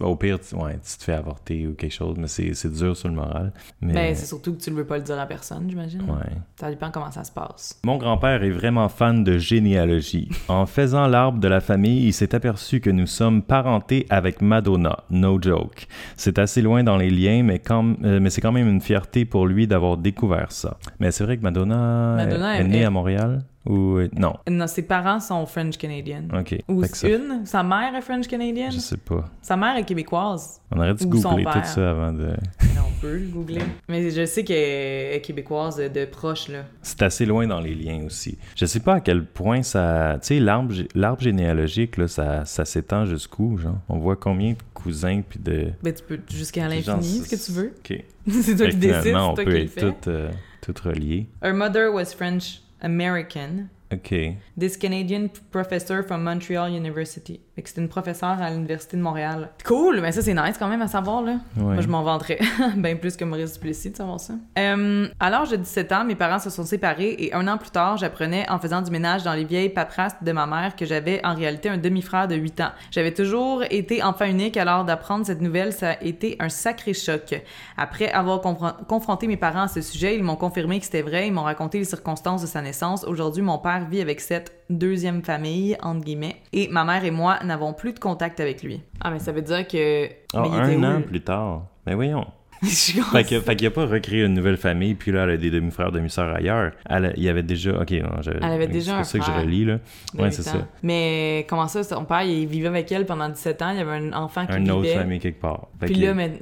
[0.00, 3.08] Au pire, tu, ouais, tu te fais avorter ou quelque chose, mais c'est dur sur
[3.08, 3.52] le moral.
[3.80, 6.02] Mais, Ben, c'est surtout que tu ne veux pas le dire à personne, j'imagine.
[6.02, 6.30] ouais.
[6.60, 7.80] Ça dépend comment ça se passe.
[7.84, 10.28] Mon grand-père est vraiment fan de généalogie.
[10.48, 14.98] En faisant l'arbre de la famille, il s'est aperçu que nous sommes parentés avec Madonna.
[15.10, 15.86] No joke.
[16.16, 19.24] C'est assez loin dans les liens, mais, quand- euh, mais c'est quand même une fierté
[19.24, 20.78] pour lui d'avoir découvert ça.
[21.00, 24.08] Mais c'est vrai que Madonna, Madonna est, est est- née est- à Montréal ou euh,
[24.16, 26.22] non Non, ses parents sont French-Canadian.
[26.38, 26.56] Ok.
[26.68, 28.70] Ou ça- une, sa mère est French-Canadian.
[28.70, 29.24] Je sais pas.
[29.40, 30.60] Sa mère est québécoise.
[30.70, 32.28] On aurait dû googler tout ça avant de.
[32.62, 33.62] Mais on peut le googler.
[33.88, 36.64] Mais je sais qu'elle est québécoise de proche, là.
[36.82, 38.38] C'est assez loin dans les liens aussi.
[38.56, 40.18] Je sais pas à quel point ça.
[40.22, 43.78] Tu sais, l'arbre gé- l'arbre généalogique, là, ça, ça s'étend jusqu'où, genre?
[43.88, 45.68] On voit combien de cousins puis de.
[45.82, 47.74] Ben, tu peux jusqu'à l'infini, ce que tu veux.
[47.78, 48.02] Ok.
[48.42, 49.80] c'est toi qui décides, c'est toi peut qui le être fais.
[49.80, 51.26] toutes euh, toutes reliées.
[51.42, 53.70] Her mother was French American.
[53.90, 54.36] Ok.
[54.56, 57.40] This Canadian professor from Montreal University.
[57.54, 59.50] Fait que c'est une professeure à l'Université de Montréal.
[59.66, 60.00] Cool!
[60.00, 61.32] Mais ça, c'est nice quand même à savoir, là.
[61.58, 61.62] Ouais.
[61.74, 62.38] Moi, je m'en vanterais
[62.76, 64.32] bien plus que Maurice Duplessis de savoir ça.
[64.58, 67.68] Euh, à l'âge de 17 ans, mes parents se sont séparés et un an plus
[67.68, 71.20] tard, j'apprenais en faisant du ménage dans les vieilles paperasses de ma mère que j'avais
[71.26, 72.70] en réalité un demi-frère de 8 ans.
[72.90, 77.38] J'avais toujours été enfant unique, alors d'apprendre cette nouvelle, ça a été un sacré choc.
[77.76, 81.26] Après avoir confron- confronté mes parents à ce sujet, ils m'ont confirmé que c'était vrai,
[81.26, 83.04] ils m'ont raconté les circonstances de sa naissance.
[83.04, 87.40] Aujourd'hui, mon père vit avec cette deuxième famille, entre guillemets, et ma mère et moi
[87.44, 88.82] n'avons plus de contact avec lui.
[89.00, 90.08] Ah, mais ça veut dire que...
[90.34, 91.66] Ah, un an plus tard.
[91.86, 92.26] Mais voyons.
[93.42, 96.34] Fait qu'il a pas recréé une nouvelle famille, puis là, elle a des demi-frères, demi-sœurs
[96.36, 96.72] ailleurs.
[96.88, 97.72] Elle, il y avait déjà.
[97.80, 99.78] Ok, non, je- Elle avait déjà C'est un pour ça que je relis, là.
[100.16, 100.68] Ouais, c'est ça.
[100.82, 103.90] Mais comment ça, son père, il vivait avec elle pendant 17 ans, il y avait
[103.96, 104.94] un enfant qui Une autre vivait.
[104.94, 105.68] famille quelque part.
[105.80, 106.38] Fait Puis que- là, mais,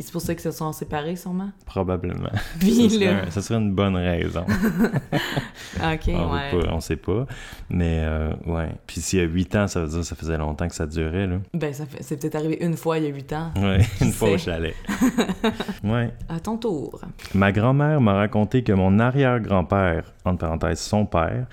[0.00, 1.50] c'est pour ça qu'ils se sont séparés, sûrement?
[1.64, 2.30] Probablement.
[2.60, 4.44] Puis ça, serait un- ça serait une bonne raison.
[5.76, 6.50] Ok, on, ouais.
[6.50, 7.26] pas, on sait pas.
[7.70, 8.68] Mais, euh, ouais.
[8.86, 10.86] Puis s'il y a 8 ans, ça veut dire que ça faisait longtemps que ça
[10.86, 11.36] durait, là.
[11.54, 13.50] Ben, c'est peut-être arrivé une fois il y a 8 ans.
[13.56, 14.44] Ouais, une fois au sais.
[14.50, 14.74] chalet.
[15.84, 16.10] ouais.
[16.28, 17.00] À ton tour.
[17.34, 21.46] Ma grand-mère m'a raconté que mon arrière-grand-père, entre parenthèses son père,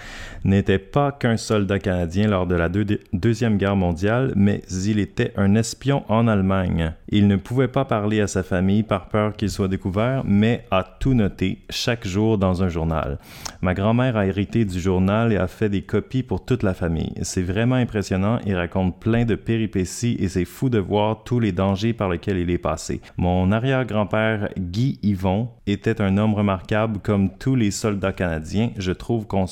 [0.43, 5.33] n'était pas qu'un soldat canadien lors de la deux- Deuxième Guerre mondiale, mais il était
[5.37, 6.93] un espion en Allemagne.
[7.09, 10.83] Il ne pouvait pas parler à sa famille par peur qu'il soit découvert, mais a
[10.83, 13.17] tout noté chaque jour dans un journal.
[13.61, 17.13] Ma grand-mère a hérité du journal et a fait des copies pour toute la famille.
[17.23, 21.51] C'est vraiment impressionnant et raconte plein de péripéties et c'est fou de voir tous les
[21.51, 23.01] dangers par lesquels il est passé.
[23.17, 23.51] Mon
[23.99, 28.71] arrière-grand-père Guy Yvon était un homme remarquable comme tous les soldats canadiens.
[28.77, 29.45] Je trouve qu'on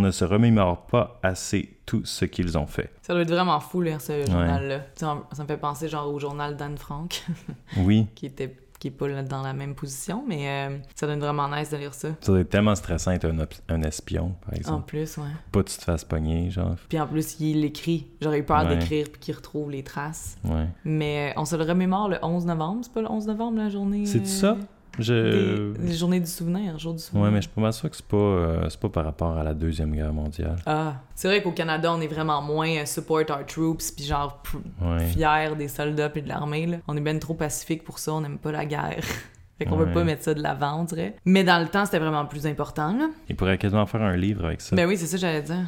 [0.00, 2.90] ne se remémore pas assez tout ce qu'ils ont fait.
[3.02, 4.80] Ça doit être vraiment fou, lire ce journal-là.
[4.94, 7.24] Ça me fait penser genre au journal d'Anne Frank,
[7.78, 11.48] Oui, qui était qui est pas dans la même position, mais euh, ça être vraiment
[11.48, 12.08] nice de lire ça.
[12.20, 13.26] ça doit être tellement stressant être
[13.70, 14.84] un, espion, par En exemple.
[14.88, 15.30] plus, ouais.
[15.52, 16.76] Pas que tu te fasses pogner, genre.
[16.90, 18.08] Puis en plus, il l'écrit.
[18.20, 18.76] J'aurais eu peur Ouais.
[18.76, 20.36] d'écrire puis qu'il retrouve les traces.
[20.44, 20.66] Ouais.
[20.84, 22.80] Mais euh, on se le remémore le 11 novembre.
[22.82, 24.04] C'est pas le 11 novembre, la journée...
[24.04, 24.58] C'est euh, ça?
[24.98, 25.72] Je...
[25.72, 27.24] Des, des journées du souvenir, jour du souvenir.
[27.24, 29.42] Ouais, mais je suis pas mal sûr que c'est pas, euh, pas par rapport à
[29.44, 30.56] la Deuxième Guerre mondiale.
[30.66, 34.42] Ah, c'est vrai qu'au Canada, on est vraiment moins euh, support our troops, puis genre
[34.80, 35.06] Ouais.
[35.06, 36.80] fiers des soldats puis de l'armée.
[36.88, 39.04] On est bien trop pacifique pour ça, on n'aime pas la guerre.
[39.58, 39.92] fait qu'on Ouais.
[39.92, 41.16] pas mettre ça de l'avant, on dirait.
[41.24, 43.06] Mais dans le temps, c'était vraiment plus important, là.
[43.28, 44.74] Il pourrait quasiment faire un livre avec ça.
[44.74, 45.66] Ben oui, c'est ça que j'allais dire.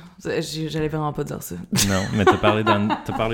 [0.70, 1.54] J'allais vraiment pas dire ça.
[1.88, 2.64] Non, mais t'as parlé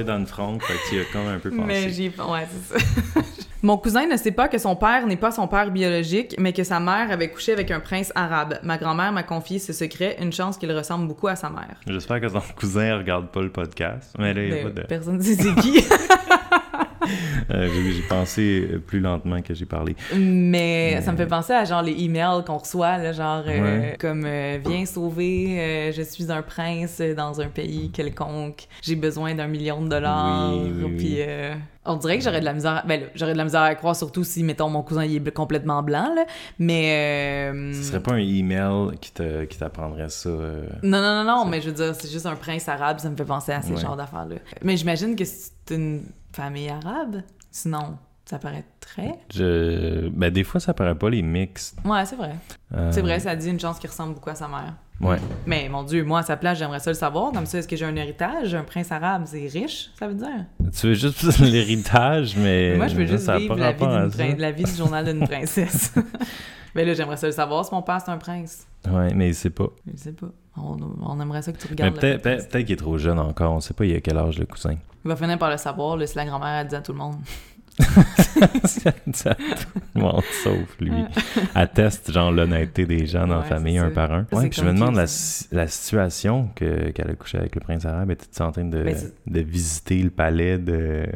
[0.05, 1.63] d'Anne Frank, fait que tu y as quand même un peu pensé.
[1.67, 3.21] Mais j'y Ouais, c'est ça.
[3.65, 6.65] Mon cousin ne sait pas que son père n'est pas son père biologique, mais que
[6.65, 8.59] sa mère avait couché avec un prince arabe.
[8.65, 11.77] Ma grand-mère m'a confié ce secret, une chance qu'il ressemble beaucoup à sa mère.
[11.87, 14.15] J'espère que ton cousin regarde pas le podcast.
[14.19, 14.87] Mais là, il y a Ben, pas de...
[14.89, 15.79] Personne ne sait c'est qui.
[17.51, 19.97] Euh, j'ai pensé plus lentement que j'ai parlé.
[20.15, 23.93] Mais Mais- ça me fait penser à genre les emails qu'on reçoit, là, genre euh,
[23.99, 29.47] comme euh, Viens sauver, je suis un prince dans un pays quelconque, j'ai besoin d'un
[29.49, 30.53] million de dollars.
[30.55, 30.97] Oui, oui, oui.
[30.97, 31.19] Puis
[31.85, 32.85] on dirait que j'aurais de la misère.
[32.87, 35.83] Ben j'aurais de la misère à croire, surtout si, mettons, mon cousin il est complètement
[35.83, 36.25] blanc, là.
[36.59, 37.51] Mais.
[37.53, 40.29] euh, Ce serait pas un email qui te- qui t'apprendrait ça.
[40.29, 43.11] euh, Non, non, non, non, mais je veux dire, c'est juste un prince arabe, ça
[43.11, 43.81] me fait penser à ces Ouais.
[43.81, 44.37] genres d'affaires-là.
[44.63, 47.23] Mais j'imagine que c'est une famille arabe?
[47.51, 49.15] Sinon, ça paraîtrait.
[49.35, 50.09] Je...
[50.09, 51.75] Ben, des fois, ça paraît pas les mix.
[51.85, 52.35] Ouais, c'est vrai.
[52.75, 54.75] Euh, C'est vrai, ça dit une chance qui ressemble beaucoup à sa mère.
[55.01, 55.17] Ouais.
[55.47, 57.33] Mais mon Dieu, moi, à sa place, j'aimerais ça le savoir.
[57.33, 58.55] Comme ça, est-ce que j'ai un héritage?
[58.55, 60.47] Un prince arabe, c'est riche, ça veut dire?
[60.79, 62.77] Tu veux juste l'héritage, mais.
[62.77, 65.93] Moi, je veux juste ça vivre la vie, prin- la du journal d'une princesse.
[66.75, 68.67] mais là, j'aimerais ça le savoir si mon père, c'est un prince.
[68.89, 69.69] Ouais, mais il sait pas.
[69.93, 70.29] Je sais pas.
[70.57, 71.99] On, on aimerait ça que tu regardes.
[71.99, 73.53] peut-être peut-être qu'il est trop jeune encore.
[73.55, 74.77] On sait pas il a quel âge le cousin.
[75.05, 76.99] Il va finir par le savoir, là, si la grand-mère a dit à tout le
[76.99, 77.17] monde.
[79.15, 79.37] Ça-
[79.95, 80.93] Bon, sauf lui.
[81.55, 84.27] Atteste genre l'honnêteté des gens dans la famille un par un.
[84.33, 85.07] Ouais, puis je me demande la,
[85.67, 88.11] situation que qu'elle a couché avec le prince arabe.
[88.11, 91.07] Était-tu en train de, Ben, de visiter le palais de.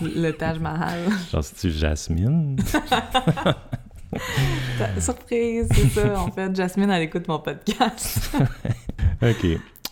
[0.00, 1.00] Le Taj Mahal.
[1.32, 2.56] genre, c'est-tu Jasmine?
[4.98, 6.20] Surprise, c'est ça.
[6.20, 8.30] En fait, Jasmine, elle écoute mon podcast.
[9.22, 9.46] Ok.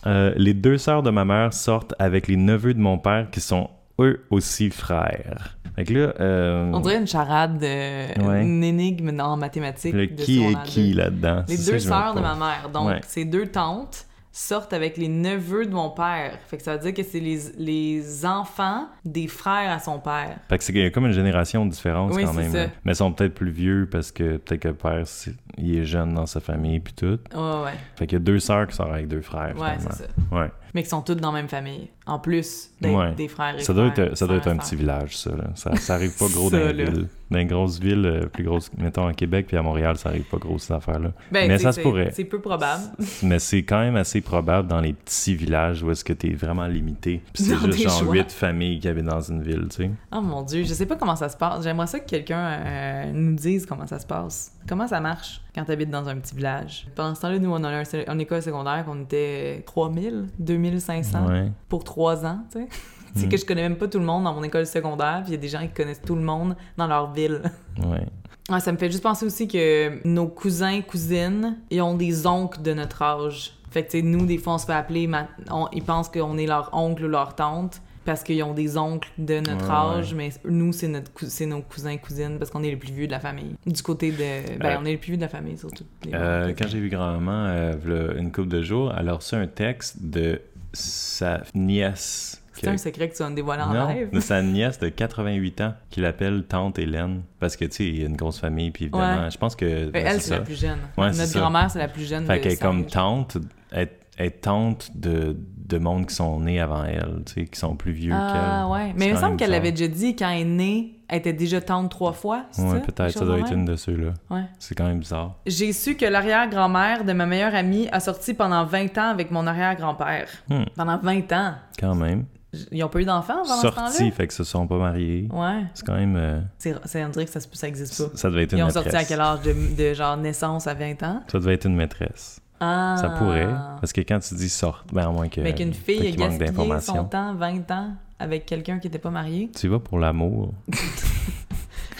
[0.05, 3.41] Euh, les deux sœurs de ma mère sortent avec les neveux de mon père qui
[3.41, 5.57] sont eux aussi frères.
[5.75, 6.13] Fait que là.
[6.19, 7.61] euh, On dirait une charade.
[7.61, 8.41] Ouais.
[8.43, 9.93] une énigme en mathématiques.
[9.93, 11.43] le de qui est qui là-dedans?
[11.47, 12.69] Les C'est deux sœurs de ma mère.
[12.73, 13.01] Donc, Ouais.
[13.05, 16.37] ces deux tantes sortent avec les neveux de mon père.
[16.47, 20.37] Fait que ça veut dire que c'est les, les enfants des frères à son père.
[20.47, 22.51] Fait que c'est qu'il y a comme une génération de différence Oui, quand même.
[22.51, 22.63] ça.
[22.65, 22.69] là.
[22.85, 25.85] Mais ils sont peut-être plus vieux parce que peut-être que le père, c'est- il est
[25.85, 27.19] jeune dans sa famille puis tout.
[27.33, 27.73] Ouais, ouais.
[27.95, 29.89] Fait qu'il y a deux sœurs qui sortent avec deux frères Ouais, finalement.
[29.91, 30.09] c'est ça.
[30.37, 30.51] Ouais.
[30.73, 31.87] Mais qui sont toutes dans la même famille.
[32.05, 33.13] En plus d'être Ouais.
[33.13, 35.29] des frères et Ça doit frères, être, ça doit être un petit village, ça.
[35.31, 35.45] Là.
[35.55, 37.07] Ça, ça arrive pas gros dans les villes.
[37.29, 40.23] Dans les grosses villes, euh, plus grosses, mettons à Québec puis à Montréal, ça arrive
[40.23, 41.11] pas gros ces affaires-là.
[41.31, 42.09] Ben, Mais ça se pourrait.
[42.11, 42.81] C'est peu probable.
[43.23, 46.65] Mais c'est quand même assez probable dans les petits villages où est-ce que t'es vraiment
[46.65, 47.21] limité.
[47.33, 48.13] Puis c'est juste genre choix.
[48.15, 49.91] huit familles qui habitent dans une ville, tu sais.
[50.11, 51.63] Oh mon dieu, je sais pas comment ça se passe.
[51.63, 54.51] J'aimerais ça que quelqu'un euh, nous dise comment ça se passe.
[54.67, 55.41] Comment ça marche?
[55.59, 56.87] Quand t'habites dans un petit village?
[56.95, 61.51] Pendant ce temps-là, nous, on a un, en école secondaire qu'on était 3000, 2500 Ouais.
[61.67, 62.67] pour trois ans, tu sais.
[63.15, 63.29] C'est Mm.
[63.29, 65.37] que je connais même pas tout le monde dans mon école secondaire, puis il y
[65.37, 67.41] a des gens qui connaissent tout le monde dans leur ville.
[67.83, 68.59] Ouais.
[68.59, 72.73] Ça me fait juste penser aussi que nos cousins, cousines, ils ont des oncles de
[72.73, 73.53] notre âge.
[73.69, 76.09] Fait que, tu sais, nous, des fois, on se fait appeler, ma- on- ils pensent
[76.09, 79.97] qu'on est leur oncle ou leur tante parce qu'ils ont des oncles de notre Ouais,
[79.99, 83.07] âge, mais nous, c'est notre c'est nos cousins, cousines, parce qu'on est les plus vieux
[83.07, 83.55] de la famille.
[83.65, 84.57] Du côté de...
[84.57, 85.83] Ben, Euh, on est les plus vieux de la famille, surtout.
[86.13, 89.97] Euh, quand j'ai vu grand-maman, euh, une couple de jours, elle a reçu un texte
[90.01, 90.41] de
[90.73, 92.41] sa nièce.
[92.53, 94.09] C'est que- un secret que tu vas me dévoiler en non, live.
[94.11, 97.21] de sa nièce de 88 ans qui l'appelle tante Hélène.
[97.39, 99.31] Parce que, tu sais, il y a une grosse famille, puis évidemment, Ouais.
[99.31, 99.89] je pense que.
[99.89, 100.79] Ben, elle, c'est la plus jeune.
[100.97, 103.37] Notre grand-mère, c'est la plus jeune Fait qu'elle est comme tante,
[103.71, 105.37] est, est tante de,
[105.69, 108.31] de monde qui sont nés avant elle, tu sais, qui sont plus vieux Ah
[108.65, 108.71] qu'elle.
[108.71, 111.19] ouais, C'est mais il me semble qu'elle l'avait déjà dit quand elle est née, elle
[111.19, 112.79] était déjà tante trois fois, Ouais, ça?
[112.79, 114.11] peut-être, ça doit être une de ceux-là.
[114.29, 114.43] Ouais.
[114.59, 115.35] C'est quand même bizarre.
[115.45, 119.47] J'ai su que l'arrière-grand-mère de ma meilleure amie a sorti pendant 20 ans avec mon
[119.47, 120.27] arrière-grand-père.
[120.49, 121.53] Hmm, Pendant 20 ans.
[121.79, 122.25] quand même.
[122.71, 124.11] Ils ont pas eu d'enfants pendant ce Sorti, temps-là?
[124.11, 125.29] fait que se sont pas mariés.
[125.31, 125.65] Ouais.
[125.75, 126.15] C'est quand même.
[126.17, 126.73] euh, C'est,
[127.05, 128.17] on dirait que ça, ça existe ça, pas.
[128.17, 128.83] ça devait être une Ils ont maîtresse.
[128.85, 129.41] sorti à quel âge?
[129.43, 131.21] De, de genre naissance à 20 ans?
[131.31, 132.39] Ça devait être une maîtresse.
[132.59, 132.95] Ah!
[132.99, 133.47] Ça pourrait.
[133.79, 135.41] Parce que quand tu dis sorte, ben à moins que.
[135.41, 139.49] Mais qu'une fille ait gaspillé son temps, 20 ans, avec quelqu'un qui était pas marié?
[139.57, 140.53] Tu vas pour l'amour.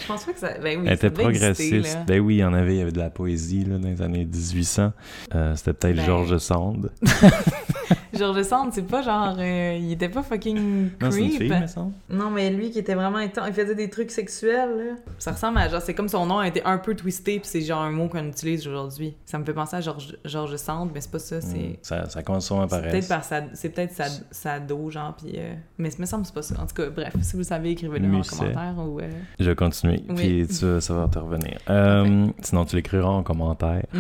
[0.02, 0.50] Je pense pas que ça...
[0.58, 2.00] Ben oui, Elle était exister, progressiste.
[2.08, 4.02] ben oui, il y en avait, il y avait de la poésie là, dans les
[4.02, 4.92] années 1800.
[5.36, 6.90] Euh, C'était peut-être Ben- Georges Sand.
[8.20, 9.36] Georges Sand, c'est pas genre...
[9.40, 11.52] euh, il était pas fucking Non, c'est une creep.
[11.52, 11.94] fille, me semble.
[12.10, 14.94] Non, mais lui qui était vraiment intense, il faisait des trucs sexuels, là.
[15.18, 17.62] Ça ressemble à genre, c'est comme son nom a été un peu twisté, puis c'est
[17.62, 19.16] genre un mot qu'on utilise aujourd'hui.
[19.26, 21.58] Ça me fait penser à Georges Georges Sand, mais c'est pas ça, c'est.
[21.58, 21.76] Mm.
[21.82, 25.34] Ça, ça commence C'est peut-être par sa, c'est peut-être sa, sa dos, genre, puis...
[25.38, 26.56] euh, Mais ça me semble c'est pas ça.
[26.62, 29.00] En tout cas, bref, si vous le savez, écrivez-le en commentaire ou...
[29.00, 30.16] euh, Je vais continuer, Oui.
[30.16, 31.58] puis tu ça va te revenir.
[32.44, 33.84] Sinon, tu l'écriras en commentaire.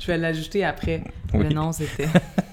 [0.00, 1.04] Je vais l'ajouter après.
[1.32, 1.44] Oui.
[1.48, 2.08] Le nom, c'était...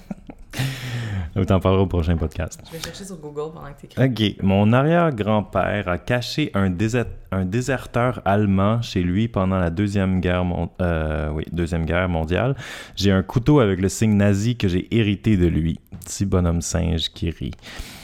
[1.36, 2.60] Ou t'en parleras au prochain podcast.
[2.66, 4.36] Je vais chercher sur Google pendant que t'écris.
[4.38, 10.20] Ok, mon arrière-grand-père a caché un, déser- un déserteur allemand chez lui pendant la deuxième
[10.20, 12.54] guerre, mon- euh, oui, deuxième guerre mondiale.
[12.96, 15.80] J'ai un couteau avec le signe nazi que j'ai hérité de lui.
[16.04, 17.52] Petit bonhomme singe qui rit.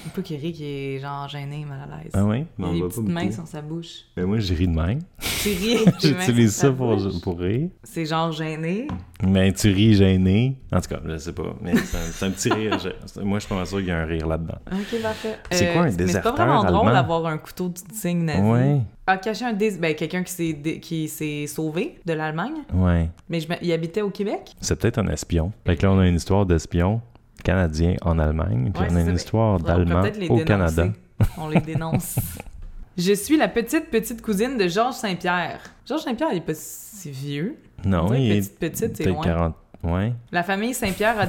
[0.09, 2.13] Il faut qu'il rit, qui est genre gêné, mal à l'aise.
[2.15, 2.47] Ah oui?
[2.59, 4.05] Il a des petites mains sur sa bouche.
[4.17, 5.01] Ben moi, j'ai ri de même.
[5.43, 5.85] Tu ris.
[6.03, 7.69] J'utilise ça pour, pour rire.
[7.85, 8.89] C'est genre gêné?
[9.23, 10.57] Mais tu ris gêné.
[10.73, 11.55] En tout cas, je sais pas.
[11.61, 12.79] Mais c'est un, petit rire.
[12.79, 14.59] Je- moi, je suis pas sûr qu'il y a un rire là-dedans.
[14.73, 15.37] Ok, parfait.
[15.51, 18.41] C'est quoi un Mais c'est pas déserteur vraiment drôle d'avoir un couteau de signe nazi.
[18.41, 18.81] Ouais.
[19.07, 19.73] Ah, cacher un dés...
[19.79, 22.57] Ben, quelqu'un qui s'est dé- qui s'est sauvé de l'Allemagne.
[22.75, 23.11] Ouais.
[23.29, 24.55] Mais je il habitait au Québec.
[24.61, 25.53] C'est peut-être un espion.
[25.67, 27.01] Fait que là, on a une histoire d'espion
[27.43, 30.45] canadien en Allemagne, puis Ouais, on a une histoire On pourrait d'allemand peut-être les au.
[30.45, 30.89] Canada.
[31.37, 32.17] On les dénonce.
[32.99, 35.61] Je suis la petite petite cousine de Georges Saint-Pierre.
[35.87, 37.57] Georges Saint-Pierre, il est pas si vieux.
[37.85, 39.23] On Non, il est petite petite, c'est loin.
[39.23, 39.55] 40.
[39.85, 40.13] Ouais.
[40.33, 41.29] La famille Saint-Pierre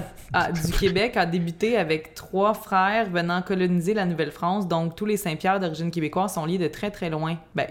[0.54, 4.68] du Québec a débuté avec trois frères venant coloniser la Nouvelle-France.
[4.68, 7.38] Donc, tous les Saint-Pierre d'origine québécoise sont liés de très, très loin.
[7.54, 7.68] Ben,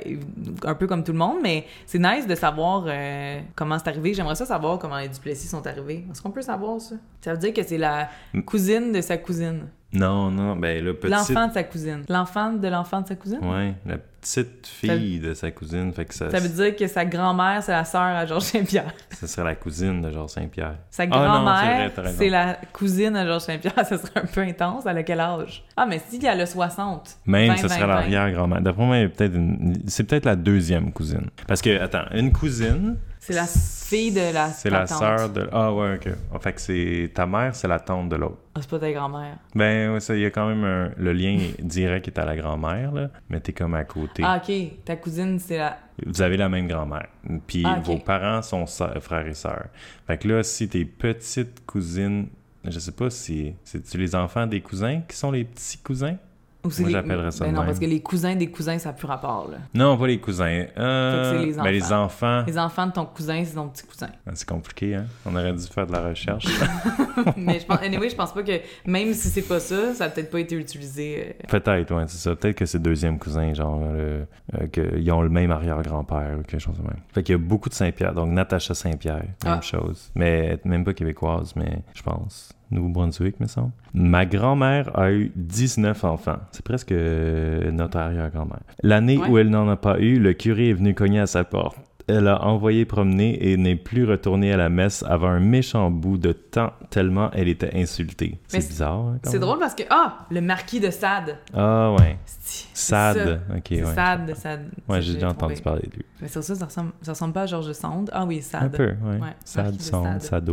[0.65, 4.15] un peu comme tout le monde, mais c'est nice de savoir euh, comment c'est arrivé.
[4.15, 6.05] J'aimerais ça savoir comment les Duplessis sont arrivés.
[6.13, 6.95] Est-ce qu'on peut savoir ça?
[7.23, 8.43] Ça veut dire que c'est la Mm.
[8.43, 9.67] cousine de sa cousine.
[9.93, 11.11] Non, non, ben là, petite.
[11.11, 12.05] L'enfant de sa cousine.
[12.09, 13.39] L'enfant de l'enfant de sa cousine?
[13.43, 15.93] Ouais, la petite fille de sa cousine.
[15.95, 18.93] Fait que ça, Ça veut dire que sa grand-mère, c'est la sœur à Georges Saint-Pierre.
[19.11, 20.77] ça serait la cousine de Georges Saint-Pierre.
[20.91, 23.73] Sa Ah grand-mère, c'est la cousine à Georges Saint-Pierre.
[23.77, 24.85] Ça serait un peu intense.
[24.87, 25.65] Elle a quel âge?
[25.77, 27.19] Ah, mais si, elle a 60.
[27.25, 27.95] Même, 20, ce serait 20, 20.
[27.95, 28.61] l'arrière-grand-mère.
[28.61, 29.75] D'après moi, peut-être une...
[29.87, 31.31] c'est peut-être la deuxième cousine.
[31.47, 35.49] Parce que, attends, une cousine, C'est la fille de la c'est la sœur de.
[35.53, 36.09] Ah, ouais, ok.
[36.35, 38.39] Ah, fait que c'est ta mère, c'est la tante de l'autre.
[38.55, 39.37] Ah, c'est pas ta grand-mère.
[39.55, 40.91] Ben, ouais, ça, il y a quand même un...
[40.97, 44.23] le lien direct est à la grand-mère, là, mais t'es comme à côté.
[44.25, 44.55] Ah, ok.
[44.85, 45.79] Ta cousine, c'est la.
[46.07, 47.09] Vous avez la même grand-mère.
[47.47, 49.67] Puis Ah, vos parents sont sœurs- frères et sœurs.
[50.07, 52.29] Fait que là, si tes petites cousines,
[52.65, 56.17] je sais pas si c'est-tu les enfants des cousins qui sont les petits cousins?
[56.65, 57.67] Moi, j'appellerais ça Ben non, même.
[57.69, 59.59] parce que les cousins des cousins, ça n'a plus rapport, là.
[59.75, 60.67] Non, pas les cousins.
[60.77, 62.03] Euh, Fait que c'est les ben, les enfants.
[62.05, 62.45] enfants.
[62.47, 64.09] Les enfants de ton cousin, c'est ton petit cousin.
[64.27, 65.07] Ah, C'est compliqué, hein?
[65.25, 66.47] On aurait dû faire de la recherche.
[67.37, 68.53] mais je pense, anyway, je pense pas que,
[68.87, 71.37] même si c'est pas ça, ça a peut-être pas été utilisé.
[71.43, 72.35] euh, Peut-être, ouais, c'est ça.
[72.35, 74.25] Peut-être que c'est deuxième cousin, genre, euh,
[74.61, 76.99] euh, qu'ils ont le même arrière-grand-père ou quelque chose de même.
[77.15, 78.15] Fait qu'il y a beaucoup de Saint-Pierre.
[78.15, 79.61] Donc, Natacha Saint-Pierre, même Ah.
[79.61, 80.11] chose.
[80.15, 82.53] Mais même pas québécoise, mais je pense.
[82.71, 83.71] Nouveau-Brunswick, me semble.
[83.95, 86.39] Ma grand-mère a eu 19 enfants.
[86.53, 88.61] C'est presque euh, notre arrière-grand-mère.
[88.83, 89.29] L'année Ouais.
[89.29, 91.77] où elle n'en a pas eu, le curé est venu cogner à sa porte.
[92.11, 96.17] Elle a envoyé promener et n'est plus retournée à la messe avant un méchant bout
[96.17, 98.39] de temps, tellement elle était insultée.
[98.49, 101.37] C'est bizarre, hein, C'est drôle parce que, ah, le marquis de Sade.
[101.53, 102.17] Ah, ouais.
[102.25, 103.17] C'est Sad.
[103.17, 103.55] ça.
[103.55, 103.85] Ok, ouais.
[103.95, 104.69] Sade, Sade.
[104.89, 106.05] Ouais, j'ai déjà entendu parler de lui.
[106.23, 108.09] Mais sur ça, ça ressemble, ça ressemble pas à Georges Sand.
[108.15, 108.63] Ah oui, Sade.
[108.63, 109.19] Un peu, ouais.
[109.21, 110.51] Ouais, Sad, Marquis de Sand, Sade.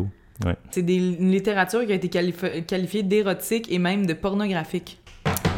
[0.71, 5.00] C'est des, une littérature qui a été qualifi- qualifiée d'érotique et même de pornographique.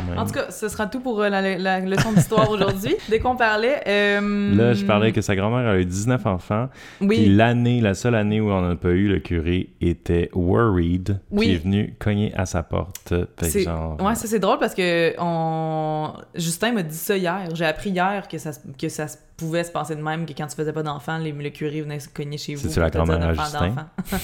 [0.08, 0.18] même.
[0.20, 2.96] En tout cas, ce sera tout pour euh, la, la leçon d'histoire aujourd'hui.
[3.10, 3.82] Dès qu'on parlait...
[3.88, 6.70] euh, Là, je parlais que sa grand-mère a eu 19 enfants.
[7.00, 11.20] Puis Oui, l'année, la seule année où on n'a pas eu, le curé était worried.
[11.32, 11.48] Oui.
[11.48, 13.14] Puis est venu cogner à sa porte.
[13.40, 13.98] Fait genre...
[14.02, 16.14] Ouais, ça c'est drôle parce que on...
[16.36, 17.50] Justin m'a dit ça hier.
[17.54, 20.34] J'ai appris hier que ça, se- que ça se pouvait se passer de même, que
[20.34, 22.62] quand tu faisais pas d'enfant, les- le curé venait se cogner chez vous.
[22.68, 23.76] C'est-tu la grand-mère Justin?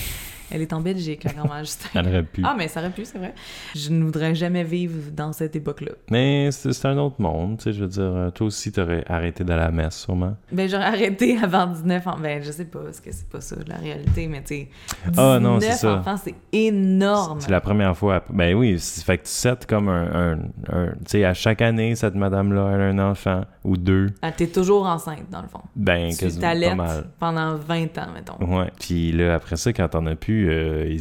[0.52, 1.90] Elle est en Belgique, la grand-mère Justin.
[1.96, 2.44] Elle aurait pu.
[2.46, 3.34] Ah, mais ça aurait pu, c'est vrai.
[3.74, 5.94] Je ne voudrais jamais vivre dans cette époque-là.
[6.12, 9.04] Mais c'est c'est un autre monde, tu sais, je veux dire, euh, toi aussi, t'aurais
[9.08, 10.36] arrêté d'aller à la messe, sûrement.
[10.52, 12.18] Ben, j'aurais arrêté avant 19 ans.
[12.22, 14.68] Ben, je sais pas, parce que c'est pas ça la réalité, mais tu sais.
[15.08, 15.96] 19 Ah, non, c'est ça.
[15.96, 17.40] enfants, c'est énorme.
[17.42, 18.24] C'est la première fois.
[18.30, 20.34] Ben oui, c'est- fait que tu sets comme un...
[20.34, 20.40] un,
[20.72, 24.08] un- tu sais, à chaque année, cette madame-là, elle a un enfant, ou deux.
[24.22, 25.62] Ah, T'es toujours enceinte, dans le fond.
[25.76, 27.06] Ben, tu pas mal.
[27.20, 28.46] pendant 20 ans, mettons.
[28.46, 28.72] Ouais.
[28.80, 30.98] Puis là, après ça, quand t'en as plus, euh,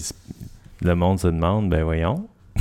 [0.83, 2.29] le monde se demande, ben voyons,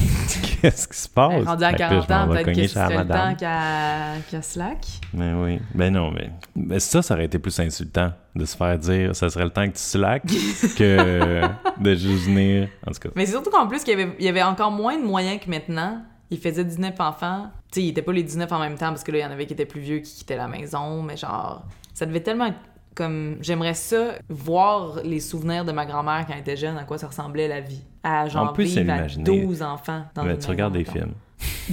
[0.62, 1.43] qu'est-ce qui se passe?
[1.43, 2.86] Ben, rendu à Fait que là, 40 je m'en ans, peut-être que chez ce la
[2.88, 4.88] serait le temps qu'à qu'à Slack.
[5.13, 5.60] Ben oui.
[5.73, 9.30] Ben non, mais, mais ça, ça aurait été plus insultant de se faire dire, ça
[9.30, 10.23] serait le temps que tu slack
[10.77, 11.41] que
[11.80, 12.69] de juste venir.
[12.88, 13.10] En tout cas.
[13.15, 15.39] Mais c'est surtout qu'en plus, qu'il y avait, il y avait encore moins de moyens
[15.43, 16.04] que maintenant.
[16.30, 17.51] Il faisait 19 enfants.
[17.71, 19.25] Tu sais, il était pas les 19 en même temps parce que là, il y
[19.25, 21.01] en avait qui étaient plus vieux, qui quittaient la maison.
[21.03, 22.60] Mais genre, ça devait tellement être
[22.95, 23.38] comme.
[23.41, 27.07] J'aimerais ça, voir les souvenirs de ma grand-mère quand elle était jeune, à quoi ça
[27.07, 27.81] ressemblait la vie.
[28.03, 29.23] À genre peut se vivre à l'imaginer.
[29.23, 31.13] 12 enfants dans Mais une tu regardes des films.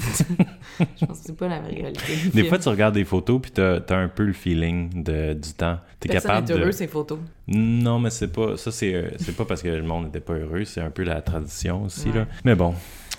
[1.00, 2.16] Je pense que c'est pas la réalité.
[2.22, 5.34] du Des fois, tu regardes des photos puis t'as as un peu le feeling de,
[5.34, 5.78] du temps.
[6.00, 6.72] T'es capable n'est heureux, de.
[6.72, 7.18] ces photos.
[7.48, 8.56] Non, mais c'est pas.
[8.56, 11.02] Ça, c'est euh, c'est pas parce que le monde n'était pas heureux, c'est un peu
[11.02, 12.18] la tradition aussi, Ouais.
[12.20, 12.26] là.
[12.44, 12.74] Mais bon,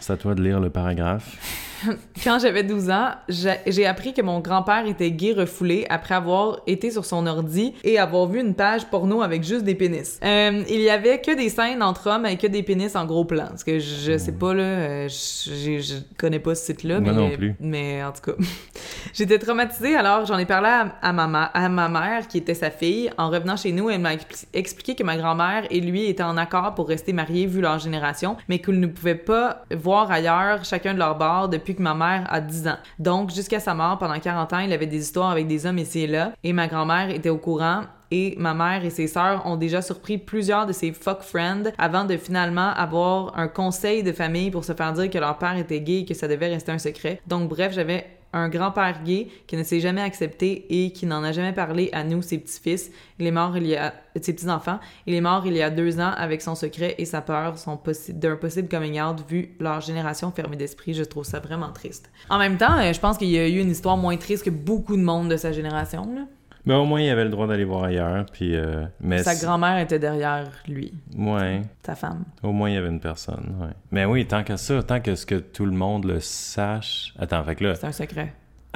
[0.09, 1.37] c'est à toi de lire le paragraphe.
[2.25, 6.91] Quand j'avais 12 ans, j'ai appris que mon grand-père était gay refoulé après avoir été
[6.91, 10.19] sur son ordi et avoir vu une page porno avec juste des pénis.
[10.23, 13.23] Euh, il y avait que des scènes entre hommes avec que des pénis en gros
[13.23, 13.45] plan.
[13.47, 16.99] Parce que je, je sais pas, là, euh, je, je connais pas ce site-là.
[16.99, 17.55] Mais, non plus.
[17.61, 18.37] Mais en tout cas.
[19.13, 22.71] J'étais traumatisée, alors j'en ai parlé à, à ma, à ma mère, qui était sa
[22.71, 23.09] fille.
[23.17, 26.35] En revenant chez nous, elle m'a expli- expliqué que ma grand-mère et lui étaient en
[26.35, 30.93] accord pour rester mariés vu leur génération, mais qu'ils ne pouvaient pas voir ailleurs chacun
[30.93, 32.77] de leur bord depuis que ma mère a 10 ans.
[32.97, 36.01] Donc, jusqu'à sa mort, pendant 40 ans, il avait des histoires avec des hommes ici
[36.01, 39.55] et là, et ma grand-mère était au courant et ma mère et ses sœurs ont
[39.55, 44.52] déjà surpris plusieurs de ses fuck friends avant de finalement avoir un conseil de famille
[44.52, 46.79] pour se faire dire que leur père était gay et que ça devait rester un
[46.79, 47.21] secret.
[47.27, 51.32] Donc bref, j'avais un grand-père gay qui ne s'est jamais accepté et qui n'en a
[51.32, 52.92] jamais parlé à nous, ses petits-fils.
[53.17, 53.94] Il est mort il y a...
[54.21, 54.80] ses petits-enfants.
[55.08, 58.13] Il est mort il y a deux ans avec son secret et sa peur possi-
[58.13, 60.94] d'un possible coming out vu leur génération fermée d'esprit.
[60.94, 62.12] Je trouve ça vraiment triste.
[62.30, 64.50] En même temps, euh, je pense qu'il y a eu une histoire moins triste que
[64.50, 66.04] beaucoup de monde de sa génération.
[66.13, 66.21] Là.
[66.65, 68.25] Mais au moins, il avait le droit d'aller voir ailleurs.
[68.31, 71.62] Puis, euh, mais Sa c'est- grand-mère était derrière lui, Ouais.
[71.85, 72.23] sa femme.
[72.43, 73.73] Au moins, il y avait une personne, ouais.
[73.91, 77.13] Mais oui, tant que ça, tant que ce que tout le monde le sache...
[77.17, 77.75] Attends, fait que là...
[77.75, 78.33] C'est un secret.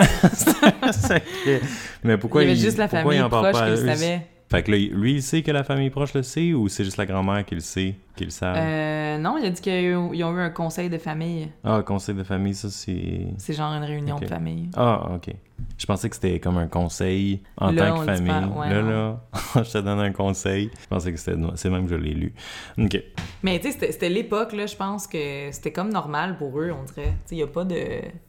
[2.04, 3.76] Mais pourquoi il y avait il, juste la pourquoi famille il en parle proche pas
[3.76, 4.28] qui le savait.
[4.50, 6.98] Fait que là, lui, il sait que la famille proche le sait ou c'est juste
[6.98, 8.56] la grand-mère qui le sait, qui le savent?
[8.60, 11.50] Euh, non, il a dit qu'ils ont eu un conseil de famille.
[11.64, 13.28] Ah, conseil de famille, ça c'est...
[13.38, 14.70] C'est genre une réunion de famille.
[14.76, 15.34] Ah, ok.
[15.78, 18.28] Je pensais que c'était comme un conseil en Là, tant que famille.
[18.28, 18.90] pas, ouais, là, non.
[18.90, 19.20] là,
[19.64, 20.70] je te donne un conseil.
[20.82, 21.38] Je pensais que c'était...
[21.56, 22.34] C'est même que je l'ai lu.
[22.78, 23.02] Ok.
[23.44, 26.84] Mais tu sais, c'était- l'époque, là, je pense que c'était comme normal pour eux, on
[26.84, 27.08] dirait.
[27.12, 27.76] Tu sais, il y a pas de...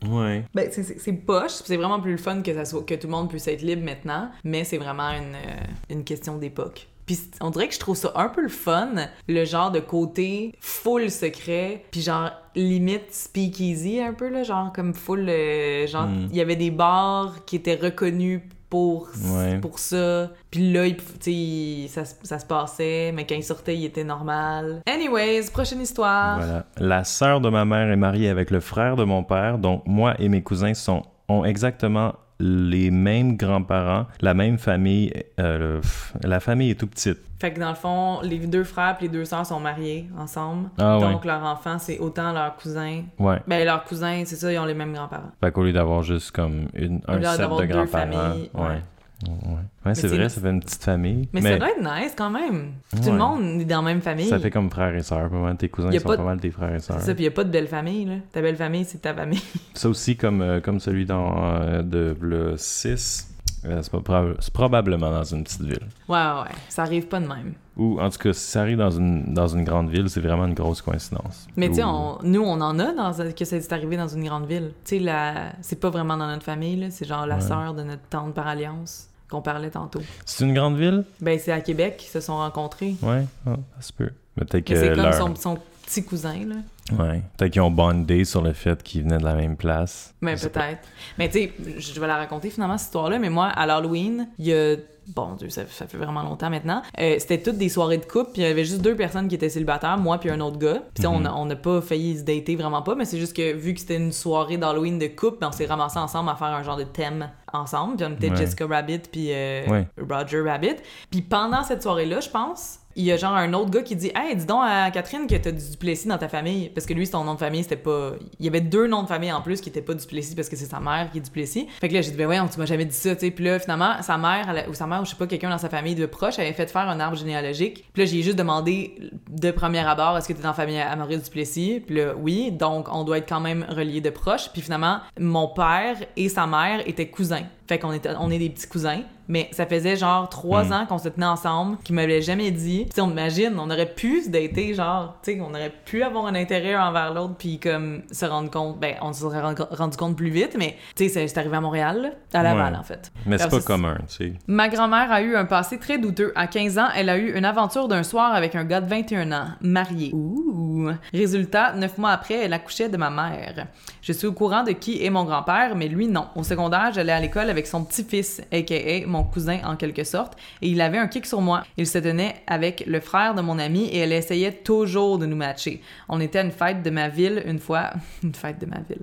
[0.09, 0.45] Ouais.
[0.55, 3.28] Ben, c'est poche, c'est vraiment plus le fun que, ça soit, que tout le monde
[3.28, 6.87] puisse être libre maintenant, mais c'est vraiment une, euh, une question d'époque.
[7.07, 8.92] Puis on dirait que je trouve ça un peu le fun,
[9.28, 14.94] le genre de côté full secret, puis genre limite speakeasy un peu, là, genre comme
[14.94, 15.26] full...
[15.28, 16.28] euh, genre, Mm.
[16.30, 18.40] il y avait des bars qui étaient reconnus
[18.70, 19.59] pour, Ouais.
[19.61, 20.30] pour ça.
[20.50, 24.82] Puis là, il- ça, se- ça se passait, mais quand il sortait, il était normal.
[24.86, 26.38] Anyways, prochaine histoire.
[26.38, 26.66] Voilà.
[26.78, 30.14] La sœur de ma mère est mariée avec le frère de mon père, donc moi
[30.18, 35.12] et mes cousins sont, ont exactement les mêmes grands-parents, la même famille.
[35.39, 37.18] euh, le- la famille est tout petite.
[37.41, 40.70] Fait que dans le fond, les deux frères et les deux sœurs sont mariés ensemble.
[40.78, 41.12] Ah ouais.
[41.12, 43.03] Donc leur enfant, c'est autant leur cousin.
[43.18, 43.41] Ouais.
[43.47, 45.30] Ben leurs cousins, c'est ça, ils ont les mêmes grands-parents.
[45.43, 48.32] Fait qu'au lieu d'avoir juste comme une, un set de grands-parents.
[48.32, 48.51] ouais.
[48.55, 48.82] ouais.
[49.27, 49.57] Ouais,
[49.87, 51.29] Ouais, c'est c'est- vrai, ça fait une petite famille.
[51.33, 52.72] Mais, ça doit être nice quand même.
[52.91, 53.11] Tout Ouais.
[53.12, 54.27] le monde est dans la même famille.
[54.29, 55.29] ça fait comme frères et sœurs.
[55.31, 57.01] Pas mal tes cousins a sont pas pas, de- mal tes frères et C'est sœurs.
[57.01, 58.14] ça, puis y a pas de belle famille, là.
[58.33, 59.43] Ta belle famille, c'est ta famille.
[59.75, 63.29] Ça aussi, comme, euh, comme celui dans, euh, de le 6,
[63.66, 65.87] euh, c'est, proba- c'est probablement dans une petite ville.
[66.09, 66.55] Ouais, ouais, ouais.
[66.68, 67.55] Ça arrive pas de même.
[67.77, 70.47] Ou en tout cas, si ça arrive dans une, dans une grande ville, c'est vraiment
[70.47, 71.49] une grosse coïncidence.
[71.57, 71.83] Mais tu sais,
[72.22, 74.70] nous, on en a dans, que c'est arrivé dans une grande ville.
[74.85, 75.12] Tu sais,
[75.61, 76.87] c'est pas vraiment dans notre famille, là.
[76.91, 77.41] C'est genre la Ouais.
[77.41, 80.03] sœur de notre tante par alliance qu'on parlait tantôt.
[80.25, 81.05] C'est une grande ville?
[81.20, 82.95] Ben, c'est à Québec qu'ils se sont rencontrés.
[83.03, 84.11] Ouais, ah, ça se peut.
[84.37, 86.57] Mais peut-être que c'est comme son, son petit cousin, là.
[86.99, 87.22] Ouais.
[87.37, 90.14] Peut-être qu'ils ont bondé sur le fait qu'ils venaient de la même place.
[90.20, 90.87] Mais peut-être.
[91.18, 94.47] Mais tu sais, je vais la raconter finalement, cette histoire-là, mais moi, à l'Halloween, il
[94.47, 94.77] y a.
[95.09, 96.82] Bon Dieu, ça, ça fait vraiment longtemps maintenant.
[96.98, 99.34] euh, C'était toutes des soirées de couple, puis il y avait juste deux personnes qui
[99.34, 100.82] étaient célibataires, moi puis un autre gars.
[100.94, 101.48] Puis on Mhm.
[101.48, 104.12] n'a pas failli se dater vraiment pas, mais c'est juste que vu que c'était une
[104.12, 107.28] soirée d'Halloween de couple, ben, on s'est ramassés ensemble à faire un genre de thème
[107.52, 107.96] ensemble.
[107.96, 108.36] Puis on était Ouais.
[108.36, 109.86] Jessica Rabbit puis euh, Ouais.
[110.11, 110.76] Roger Rabbit.
[111.11, 114.11] Puis pendant cette soirée-là, je pense, il y a genre un autre gars qui dit
[114.14, 116.68] Hey, dis donc à Catherine que t'as du Duplessis dans ta famille.
[116.68, 118.12] Parce que lui, son nom de famille, c'était pas.
[118.38, 120.57] Il y avait deux noms de famille en plus qui étaient pas Duplessis parce que
[120.57, 121.66] c'est sa mère qui est Duplessis.
[121.80, 123.30] Fait que là, j'ai dit Ben voyons, tu m'as jamais dit ça, tu sais.
[123.30, 125.68] Puis là, finalement, sa mère, ou sa mère, ou je sais pas, quelqu'un dans sa
[125.68, 127.84] famille de proche avait fait faire un arbre généalogique.
[127.92, 128.97] Puis là, j'ai juste demandé
[129.28, 131.82] de premier abord Est-ce que t'es dans la famille à Maurice Duplessis?
[131.86, 132.53] Puis là, oui.
[132.53, 134.51] Donc, on doit être quand même reliés de proche.
[134.53, 137.45] Puis finalement, mon père et sa mère étaient cousins.
[137.66, 139.00] Fait qu'on était, on est des petits cousins.
[139.26, 140.72] Mais ça faisait genre trois Mm.
[140.72, 142.86] ans qu'on se tenait ensemble, qu'ils m'avaient jamais dit.
[142.92, 146.26] Puis on imagine, on aurait pu se dater, genre, tu sais, on aurait pu avoir
[146.26, 149.96] un intérêt envers l'autre, puis comme se rendre compte, ben, on se serait ren- rendu
[149.96, 152.78] compte plus vite, mais tu sais, c'est- arrivé à Montréal, à Laval, Ouais.
[152.78, 153.10] en fait.
[153.24, 154.32] Mais c'est pas commun, tu sais.
[154.46, 156.32] Ma grand-mère a eu un passé très douteux.
[156.36, 159.32] À 15 ans, elle a eu une aventure d'un soir avec un gars de 21
[159.32, 160.10] ans, marié.
[160.12, 160.90] Ouh!
[161.14, 163.68] Résultat, neuf mois après, elle accouchait de ma mère.
[164.05, 166.26] Je suis au courant de qui est mon grand-père, mais lui, non.
[166.36, 169.07] Au secondaire, j'allais à l'école avec son petit-fils, a.k.a.
[169.07, 171.64] mon cousin en quelque sorte, et il avait un kick sur moi.
[171.78, 175.36] Il se tenait avec le frère de mon ami et elle essayait toujours de nous
[175.36, 175.80] matcher.
[176.11, 177.92] On était à une fête de ma ville une fois.
[178.22, 179.00] une fête de ma ville.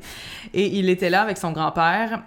[0.53, 2.21] Et il était là avec son grand-père,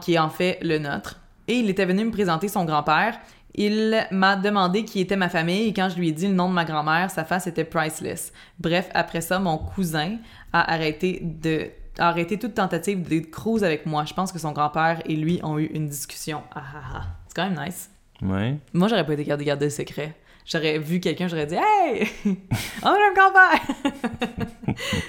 [0.00, 1.20] qui en fait le nôtre.
[1.46, 3.18] Et il était venu me présenter son grand-père.
[3.54, 6.48] Il m'a demandé qui était ma famille et quand je lui ai dit le nom
[6.48, 8.32] de ma grand-mère, sa face était priceless.
[8.58, 10.16] Bref, après ça, mon cousin
[10.54, 11.68] a arrêté de
[11.98, 14.04] arrêté toute tentative de cruise avec moi.
[14.04, 16.42] Je pense que son grand-père et lui ont eu une discussion.
[16.54, 17.02] Ah ah ah.
[17.28, 17.90] C'est quand même nice.
[18.22, 18.58] Ouais.
[18.72, 20.16] Moi, j'aurais pas été garder garder le secret.
[20.46, 22.06] J'aurais vu quelqu'un, j'aurais dit Hey!
[22.82, 23.60] On a un grand-père!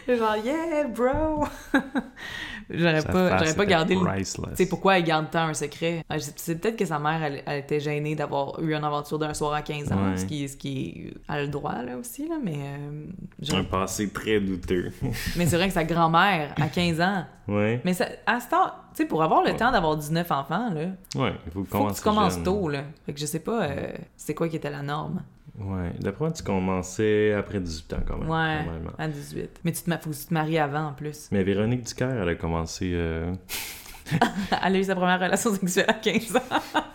[0.17, 1.45] Genre, yeah, bro!
[2.69, 3.95] J'aurais pas, j'aurais pas gardé.
[3.95, 6.03] Tu sais, pourquoi elle garde tant un secret?
[6.09, 9.33] Ah, C'est peut-être que sa mère, elle, elle était gênée d'avoir eu une aventure d'un
[9.33, 10.17] soir à 15 ans, Ouais.
[10.17, 12.57] ce qui, ce qui a le droit, là, aussi, là, mais...
[12.57, 14.91] euh, Un passé très douteux.
[15.35, 17.25] Mais c'est vrai que sa grand-mère, à 15 ans...
[17.47, 17.81] ouais.
[17.85, 19.55] Mais ça, à ce temps, tu sais, pour avoir le Ouais.
[19.57, 20.81] temps d'avoir 19 enfants, là,
[21.21, 22.43] Ouais, il faut, faut que tu commences jeune.
[22.43, 22.83] tôt, là.
[23.05, 23.87] Fait que je sais pas, euh,
[24.17, 25.23] c'est quoi qui était la norme.
[25.57, 25.91] Ouais.
[26.01, 28.29] D'après moi, tu commençais après 18 ans quand même.
[28.29, 28.91] Ouais, normalement.
[28.97, 29.61] à 18.
[29.63, 31.29] Mais tu te, faut que tu te maries avant, en plus.
[31.31, 32.91] Mais Véronique Ducaire, elle a commencé.
[32.93, 33.33] euh,
[34.63, 36.39] Elle a eu sa première relation sexuelle à 15 ans.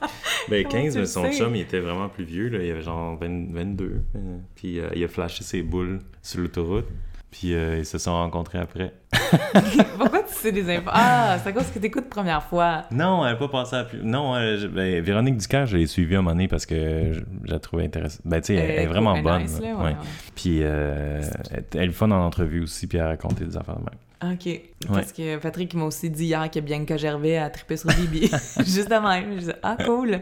[0.48, 1.32] Ben, Comment 15, tu mais son sais?
[1.38, 2.48] chum, il était vraiment plus vieux.
[2.48, 2.58] Là.
[2.62, 4.00] Il avait genre 20 22.
[4.16, 6.86] euh, Puis euh, il a flashé ses boules sur l'autoroute.
[7.30, 8.92] Puis euh, ils se sont rencontrés après.
[9.98, 10.88] Pourquoi tu sais des infos?
[10.92, 12.84] Ah, c'est à cause que t'écoutes première fois.
[12.90, 14.00] Non, elle n'a pas passé à plus.
[14.02, 17.20] Non, euh, je- ben, Véronique Ducaire, je l'ai suivie un moment donné parce que je,
[17.44, 18.20] je la trouvais intéressante.
[18.24, 19.42] Ben, tu sais, elle, elle est vraiment bonne.
[19.42, 19.68] nice, là.
[19.68, 19.84] là, Ouais.
[19.90, 19.96] ouais,
[20.34, 23.76] Puis euh, elle, elle est le fun en entrevue aussi, puis elle racontait des affaires
[23.76, 23.88] de même.
[23.90, 23.96] ouais.
[24.22, 24.60] OK.
[24.92, 28.30] Parce que Patrick m'a aussi dit hier que Bianca Gervais a trippé sur Bibi.
[28.58, 29.32] Juste même.
[29.34, 30.20] Je disais, ah, cool.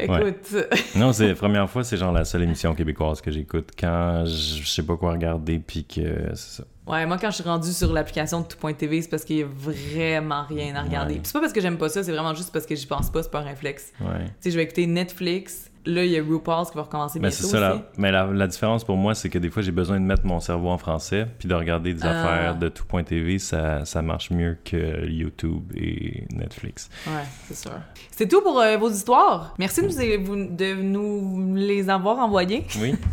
[0.00, 0.54] Écoute.
[0.96, 4.62] Non, c'est la première fois, c'est genre la seule émission québécoise que j'écoute quand je
[4.62, 6.64] je sais pas quoi regarder, puis que c'est ça.
[6.86, 9.46] Ouais, moi, quand je suis rendue sur l'application de tout.tv, c'est parce qu'il y a
[9.46, 11.14] vraiment rien à regarder.
[11.14, 11.20] Ouais.
[11.20, 13.10] Puis c'est pas parce que j'aime pas ça, c'est vraiment juste parce que j'y pense
[13.10, 13.92] pas, c'est pas un réflexe.
[14.00, 14.24] Ouais.
[14.26, 15.70] Tu sais, je vais écouter Netflix.
[15.88, 18.26] Là, il y a RuPaul's qui va recommencer Mais bientôt c'est ça, la, mais la,
[18.26, 20.78] la différence pour moi, c'est que des fois, j'ai besoin de mettre mon cerveau en
[20.78, 22.08] français, puis de regarder des Ah.
[22.22, 26.88] affaires de tout.tv, ça, ça marche mieux que YouTube et Netflix.
[27.06, 27.70] Ouais, c'est sûr.
[28.10, 29.54] C'est tout pour euh, vos histoires.
[29.60, 32.64] Merci de nous, de nous les avoir envoyées.
[32.80, 32.94] Oui?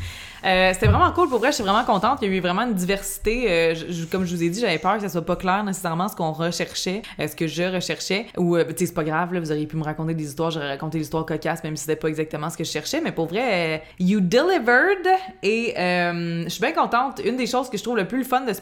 [0.46, 1.30] Euh, C'était vraiment cool.
[1.30, 2.20] Pour vrai, je suis vraiment contente.
[2.22, 3.50] Il y a eu vraiment une diversité.
[3.50, 6.10] Euh, je- comme je vous ai dit, j'avais peur que ça soit pas clair nécessairement
[6.10, 8.26] ce qu'on recherchait, euh, ce que je recherchais.
[8.38, 10.52] Ou, euh, tu sais, c'est pas grave, là, vous auriez pu me raconter des histoires.
[10.52, 13.00] J'aurais raconté l'histoire cocasse, même si c'était pas exactement ce que je cherchais.
[13.02, 15.08] Mais pour vrai, euh, you delivered.
[15.44, 17.22] Et je suis bien contente.
[17.24, 18.54] Une des choses que je trouve le plus fun de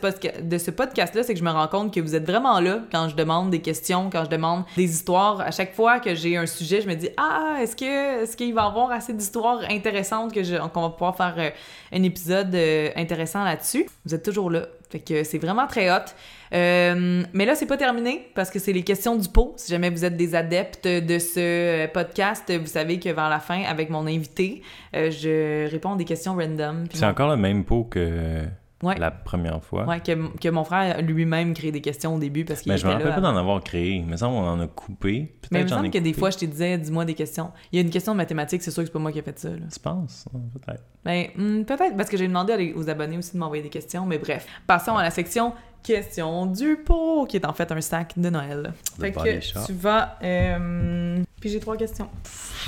[0.57, 3.15] ce, podcast-là, c'est que je me rends compte que vous êtes vraiment là quand je
[3.15, 5.41] demande des questions, quand je demande des histoires.
[5.41, 8.53] À chaque fois que j'ai un sujet, je me dis Ah, est-ce que est-ce qu'il
[8.53, 11.51] va y avoir assez d'histoires intéressantes que qu'on va pouvoir faire
[11.91, 13.85] un épisode euh, intéressant là-dessus?
[14.05, 14.67] Vous êtes toujours là.
[14.91, 16.05] Fait que c'est vraiment très hot.
[16.53, 19.53] Euh, mais là, c'est pas terminé parce que c'est les questions du pot.
[19.55, 23.39] Si jamais vous êtes des adeptes de ce euh, podcast, vous savez que vers la
[23.39, 24.61] fin, avec mon invité,
[24.95, 26.85] euh, je réponds à des questions random.
[26.93, 28.41] C'est encore le même pot que
[28.83, 28.97] Ouais.
[28.97, 29.85] la première fois.
[29.87, 32.81] Ouais, que, que mon frère lui-même crée des questions au début parce qu'il Mais était
[32.83, 33.15] je me rappelle là.
[33.15, 34.03] pas d'en avoir créé.
[34.07, 35.33] Mais ça, on en a coupé.
[35.41, 36.19] Peut-être Mais il me j'en semble ai que des coupé.
[36.19, 37.51] fois, je te disais, dis-moi des questions.
[37.71, 39.21] Il y a une question de mathématiques, c'est sûr que c'est pas moi qui ai
[39.21, 39.49] fait ça.
[39.49, 39.55] Là.
[39.71, 40.25] Tu penses?
[40.33, 40.83] Ah, Peut-être.
[41.05, 43.69] Ben, hmm, peut-être parce que j'ai demandé à les- aux abonnés aussi de m'envoyer des
[43.69, 44.45] questions, mais bref.
[44.67, 45.53] Passons à la section
[45.83, 48.73] questions du pot, qui est en fait un sac de Noël.
[48.97, 49.59] The Fait que shop.
[49.65, 50.17] tu vas.
[50.23, 52.09] euh, Puis j'ai trois questions.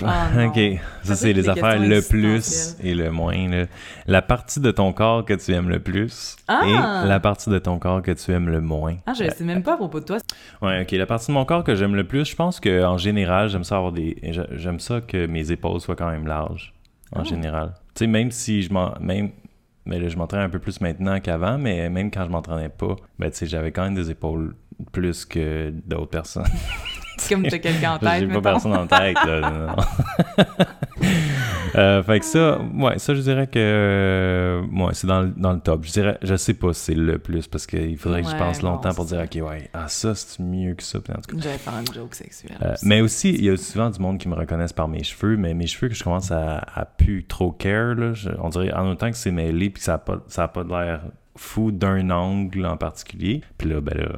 [0.03, 0.59] Ah, ok,
[1.03, 3.66] ça c'est les affaires le plus et le moins.
[4.07, 7.03] La partie de ton corps que tu aimes le plus Ah!
[7.03, 8.95] et la partie de ton corps que tu aimes le moins.
[9.05, 10.18] Ah, je sais même pas à propos de toi.
[10.64, 10.91] Ouais, ok.
[10.93, 13.64] La partie de mon corps que j'aime le plus, je pense que en général, j'aime
[13.64, 14.18] ça avoir des.
[14.24, 16.74] j'a- J'aime ça que mes épaules soient quand même larges.
[17.16, 17.24] En Ah.
[17.24, 17.74] général.
[17.93, 18.95] Tu sais, même si je m'en.
[18.99, 19.30] Même.
[19.86, 22.95] Mais là, je m'entraîne un peu plus maintenant qu'avant, mais même quand je m'entraînais pas,
[23.19, 24.55] ben, tu sais, j'avais quand même des épaules
[24.91, 26.45] plus que d'autres personnes.
[27.17, 28.21] C'est comme t'as quelqu'un en tête.
[28.21, 29.75] J'ai pas personne en tête, là.
[31.76, 33.57] Euh, fait que ça, ouais, ça, je dirais que.
[33.57, 35.84] euh, ouais, c'est dans, le- dans le top.
[35.86, 38.59] Je dirais, je sais pas si c'est le plus parce qu'il faudrait que je pense
[38.61, 40.99] bon, longtemps pour dire, ok, ouais, ah, ça, c'est mieux que ça.
[40.99, 41.41] Puis en tout cas.
[41.43, 42.15] J'allais faire joke.
[42.61, 45.36] Euh, mais aussi, il y a souvent du monde qui me reconnaissent par mes cheveux,
[45.38, 48.71] mais mes cheveux que je commence à, à plus trop care, là, je- on dirait
[48.74, 51.01] en autant que c'est mêlé puis que ça a pas, ça a pas l'air
[51.36, 53.41] fou d'un angle en particulier.
[53.57, 54.09] Puis là, ben là,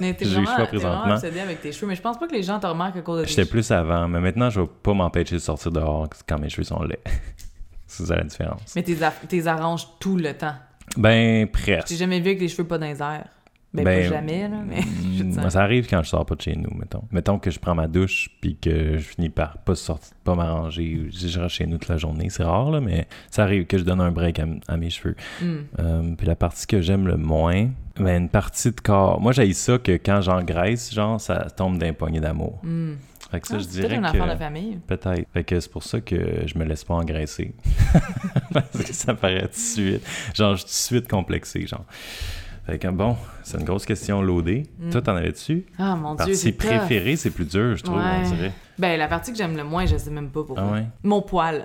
[0.00, 1.14] Mais t'es j'ai eu le vraiment, choix vraiment présentement.
[1.14, 1.86] obsédé avec tes cheveux.
[1.86, 3.50] Mais je pense pas que les gens te remarquent à cause de tes J'étais cheveux.
[3.50, 6.82] plus avant, mais maintenant, je vais pas m'empêcher de sortir dehors quand mes cheveux sont
[6.82, 7.00] laids.
[7.86, 8.74] c'est ça la différence.
[8.74, 8.96] Mais t'es
[9.28, 10.54] t'es arranges tout le temps.
[10.96, 11.92] Ben, J'ai presque.
[11.94, 13.28] jamais vu avec les cheveux pas dans les airs.
[13.74, 14.80] Ben, Ben, pas jamais, là, mais
[15.16, 17.02] je Mm, te ça arrive quand je sors pas de chez nous, mettons.
[17.10, 21.08] Mettons que je prends ma douche puis que je finis par pas sortir, pas m'arranger
[21.10, 22.30] je reste chez nous toute la journée.
[22.30, 25.16] C'est rare, là, mais ça arrive que je donne un break à, mes cheveux.
[25.40, 25.56] Hmm.
[25.78, 29.20] Euh, puis la partie que j'aime le moins, ben, une partie de corps.
[29.20, 32.60] Moi, j'ai ça que quand j'engraisse, genre, ça tombe d'un poignet d'amour.
[32.62, 32.94] Hmm.
[33.30, 34.32] Fait que ça, Ah, je dirais une que...
[34.32, 34.78] de famille.
[34.86, 35.26] Peut-être.
[35.32, 37.54] Fait que c'est pour ça que je me laisse pas engraisser.
[38.52, 40.06] Parce que ça paraît tout de suite.
[40.34, 41.84] Genre, je suis tout de suite complexé, genre.
[42.66, 44.64] Fait que bon, c'est une grosse question loadée.
[44.80, 44.90] Mm.
[44.90, 45.66] Toi, t'en avais-tu?
[45.78, 48.02] Ah, mon Dieu, Partie préférée, c'est plus dur, je trouve, Ouais.
[48.24, 48.52] on dirait.
[48.78, 50.64] Ben, la partie que j'aime le moins, je sais même pas pourquoi.
[50.68, 50.86] Ah ouais?
[51.04, 51.64] Mon poil.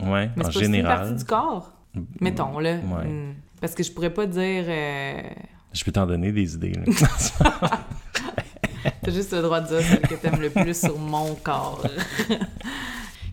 [0.00, 0.98] Ouais, Mais en c'est pas une général.
[1.00, 1.72] partie du corps,
[2.20, 2.74] mettons, là.
[2.76, 3.06] Ouais.
[3.06, 3.34] Hmm.
[3.60, 4.64] Parce que je pourrais pas dire...
[4.68, 5.20] euh,
[5.72, 6.84] Je peux t'en donner des idées, là.
[9.02, 11.84] T'as juste le droit de dire celle que t'aimes le plus sur mon corps.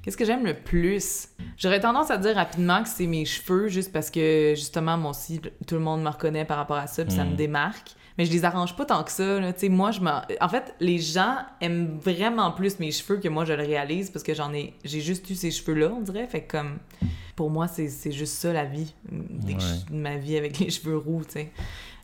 [0.03, 1.29] Qu'est-ce que j'aime le plus?
[1.57, 5.39] J'aurais tendance à dire rapidement que c'est mes cheveux, juste parce que, justement, moi aussi,
[5.65, 7.29] tout le monde me reconnaît par rapport à ça, puis ça Mm.
[7.31, 7.91] me démarque.
[8.17, 9.53] Mais je les arrange pas tant que ça, là.
[9.53, 10.21] Tu sais, moi, je m'en...
[10.39, 14.21] En fait, les gens aiment vraiment plus mes cheveux que moi, je le réalise parce
[14.23, 14.75] que j'en ai...
[14.83, 16.27] J'ai juste eu ces cheveux-là, on dirait.
[16.27, 16.77] Fait que comme...
[17.35, 18.93] Pour moi, c'est c'est juste ça, la vie.
[19.11, 19.55] Ouais.
[19.89, 21.51] ma vie avec les cheveux roux, tu sais.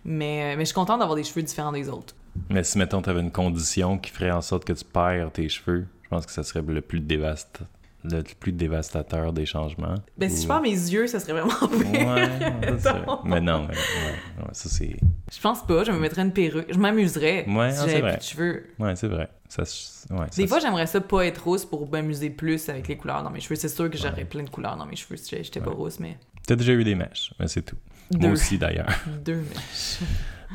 [0.04, 2.16] Mais, euh, mais je suis contente d'avoir des cheveux différents des autres.
[2.50, 5.86] Mais si, mettons, t'avais une condition qui ferait en sorte que tu perds tes cheveux,
[6.04, 7.60] je pense que ça serait le plus, dévast...
[8.04, 9.96] le plus dévastateur des changements.
[10.18, 11.80] Ben, si je perds mes yeux, ça serait vraiment pire.
[12.70, 13.04] Ouais, ça.
[13.26, 14.96] Mais non, mais, ouais, ouais, ça c'est...
[15.34, 16.68] Je pense pas, je me mettrais une perruque.
[16.72, 18.12] Je m'amuserais Ouais, si ah, c'est j'avais vrai.
[18.12, 18.66] plus de cheveux.
[18.80, 19.30] Ouais, c'est vrai.
[19.50, 19.64] Ça,
[20.12, 23.32] ouais, Des fois, j'aimerais ça pas être rousse pour m'amuser plus avec les couleurs dans
[23.32, 23.56] mes cheveux.
[23.56, 26.18] C'est sûr que j'aurais plein de couleurs dans mes cheveux si j'étais pas rousse, mais
[26.48, 27.76] T'as déjà eu des mèches, mais c'est tout.
[28.12, 28.20] deux.
[28.20, 28.90] Moi aussi, d'ailleurs.
[29.26, 30.00] Deux mèches.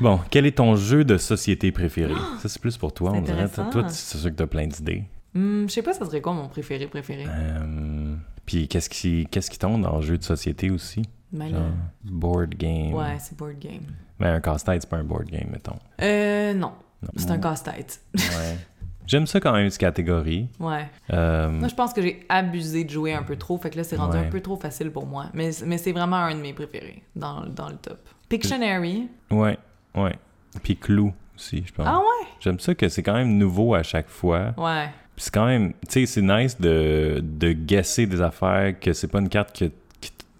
[0.01, 2.13] Bon, quel est ton jeu de société préféré?
[2.41, 3.47] Ça, c'est plus pour toi, on dirait.
[3.47, 5.03] Toi, tu- c'est sûr que t'as plein d'idées.
[5.35, 7.25] Hmm, je sais pas, ça serait quoi mon préféré préféré?
[7.27, 8.15] Euh,
[8.45, 11.03] Puis qu'est-ce qui, qu'est-ce qui tombe dans le jeu de société aussi?
[11.31, 11.61] Ben Genre,
[12.03, 12.93] board game.
[12.93, 13.81] ouais, c'est board game.
[14.19, 15.75] Mais un casse-tête, c'est pas un board game, mettons.
[16.01, 16.71] Euh, non,
[17.03, 17.09] Non.
[17.17, 18.01] c'est un casse-tête.
[18.15, 18.57] Ouais.
[19.07, 20.47] J'aime ça quand même, cette catégorie.
[20.59, 20.87] Ouais.
[21.11, 23.83] Euh, Moi, je pense que j'ai abusé de jouer un peu trop, fait que là,
[23.83, 24.25] c'est rendu Ouais.
[24.25, 25.25] un peu trop facile pour moi.
[25.33, 27.99] Mais, mais c'est vraiment un de mes préférés dans, dans le top.
[28.29, 29.09] Pictionary.
[29.29, 29.57] Ouais,
[29.95, 30.15] ouais.
[30.63, 31.85] Puis Clou aussi, je pense.
[31.87, 32.27] Ah ouais?
[32.39, 34.53] J'aime ça que c'est quand même nouveau à chaque fois.
[34.57, 34.89] Ouais.
[35.17, 39.19] C'est quand même, tu sais, c'est nice de, de guesser des affaires, que c'est pas
[39.19, 39.71] une carte que, tu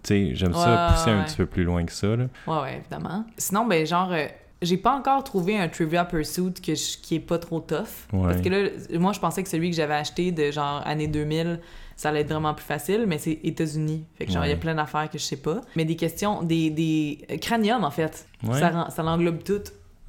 [0.02, 2.26] sais, j'aime ça Ouais, pousser un petit peu plus loin que ça, là.
[2.46, 3.24] Ouais, ouais, évidemment.
[3.38, 4.26] Sinon, ben, genre, euh,
[4.62, 7.84] j'ai pas encore trouvé un Trivia Pursuit que je- qui est pas trop tough.
[8.12, 8.22] Ouais.
[8.28, 8.68] Parce que là,
[8.98, 11.60] moi, je pensais que celui que j'avais acheté de genre année 2000,
[11.96, 14.04] ça allait être vraiment plus facile, mais c'est États-Unis.
[14.16, 15.60] Fait que genre, il y a plein d'affaires que je sais pas.
[15.76, 18.26] Mais des questions, des, des euh, cranium, en fait.
[18.52, 19.62] Ça, ça l'englobe tout.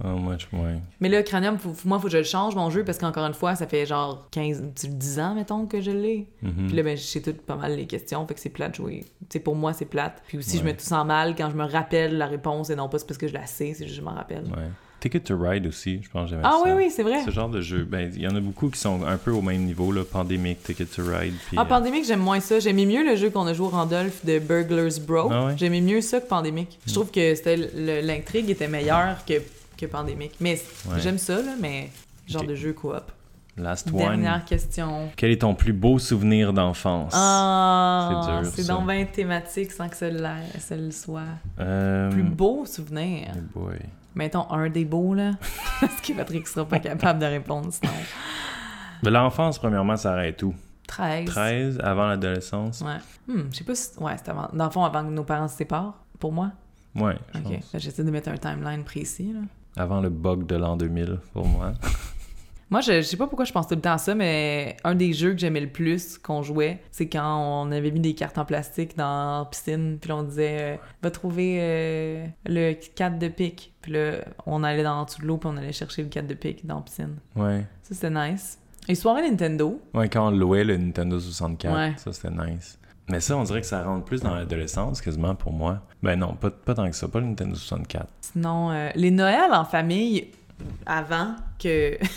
[0.04, 0.76] Ah, moi, je, ouais.
[1.00, 3.34] Mais là, cranium, faut, moi, faut que je le change, mon jeu, parce qu'encore une
[3.34, 6.28] fois, ça fait genre 15, 10 ans, mettons, que je l'ai.
[6.44, 6.68] Mhm.
[6.68, 8.76] Puis là, ben, je sais tout pas mal les questions, fait que c'est plate de
[8.76, 9.06] jouer.
[9.30, 10.22] Sais, pour moi, c'est plate.
[10.28, 12.98] Puis aussi, je me sens mal quand je me rappelle la réponse et non pas
[13.08, 14.44] parce que je la sais, c'est juste que je m'en rappelle.
[14.46, 14.70] Ouais.
[15.00, 16.64] Ticket to Ride aussi, je pense que j'aimais Ah ça.
[16.66, 17.24] oui, oui, c'est vrai.
[17.24, 19.44] Ce genre de jeu, ben, il y en a beaucoup qui sont un peu au
[19.44, 21.56] même niveau, là, Pandemic, Ticket to Ride, puis...
[21.58, 22.60] Ah, euh, Pandémique, j'aime moins ça.
[22.60, 25.30] J'aimais mieux le jeu qu'on a joué au Randolph de Burglars Bro.
[25.32, 25.54] Ah ouais?
[25.54, 25.58] Hmm.
[25.58, 26.80] J'aimais mieux ça que Pandémique.
[26.88, 27.58] Je trouve que c'était
[28.02, 29.36] l'intrigue était meilleure que,
[29.78, 30.36] que Pandémique.
[30.40, 31.00] Mais Ouais.
[31.00, 31.90] j'aime ça, là, mais
[32.28, 33.12] genre de jeu coop.
[33.58, 33.98] Last One.
[33.98, 35.10] Dernière question.
[35.16, 37.12] Quel est ton plus beau souvenir d'enfance?
[37.16, 38.74] Ah, C'est dur, c'est ça.
[38.74, 41.22] donc bien thématique sans que ça, le soit.
[41.60, 42.12] Euh...
[42.12, 43.30] Plus beau souvenir?
[43.36, 43.80] oh boy.
[44.14, 45.32] Mettons un des beaux, là.
[45.82, 47.92] Parce que Patrick sera pas capable de répondre sinon.
[49.04, 50.54] L'enfance, premièrement, ça arrête où?
[50.88, 51.26] 13.
[51.26, 52.82] 13, avant l'adolescence?
[52.82, 52.98] Ouais.
[53.28, 53.90] Hmm, je sais pas si.
[54.00, 54.50] Ouais, c'était avant.
[54.54, 56.52] Dans le fond, avant que nos parents se séparent, pour moi.
[56.96, 57.60] Ouais, je Ok.
[57.76, 59.42] J'essaie de mettre un timeline précis, là.
[59.78, 61.74] Avant le bug de l'an 2000, pour moi.
[62.70, 64.94] Moi, je, je sais pas pourquoi je pense tout le temps à ça, mais un
[64.94, 68.38] des jeux que j'aimais le plus qu'on jouait, c'est quand on avait mis des cartes
[68.38, 73.30] en plastique dans la piscine, puis on disait euh, va trouver euh, le 4 de
[73.30, 73.74] pique.
[73.82, 74.16] Puis là,
[74.46, 76.76] on allait dans dessous de l'eau, puis on allait chercher le 4 de pique dans
[76.76, 77.16] la piscine.
[77.38, 77.66] Ouais.
[77.84, 78.60] Ça, c'était nice.
[78.90, 79.80] Et soirée Nintendo.
[79.94, 81.94] Ouais, quand on louait le Nintendo 64, Ouais.
[81.96, 82.78] ça c'était nice.
[83.10, 85.82] Mais ça, on dirait que ça rentre plus dans l'adolescence, quasiment pour moi.
[86.04, 88.08] Ben non, pas, pas tant que ça, pas le Nintendo 64.
[88.22, 90.32] Sinon, euh, les Noëls en famille,
[90.86, 91.98] avant que.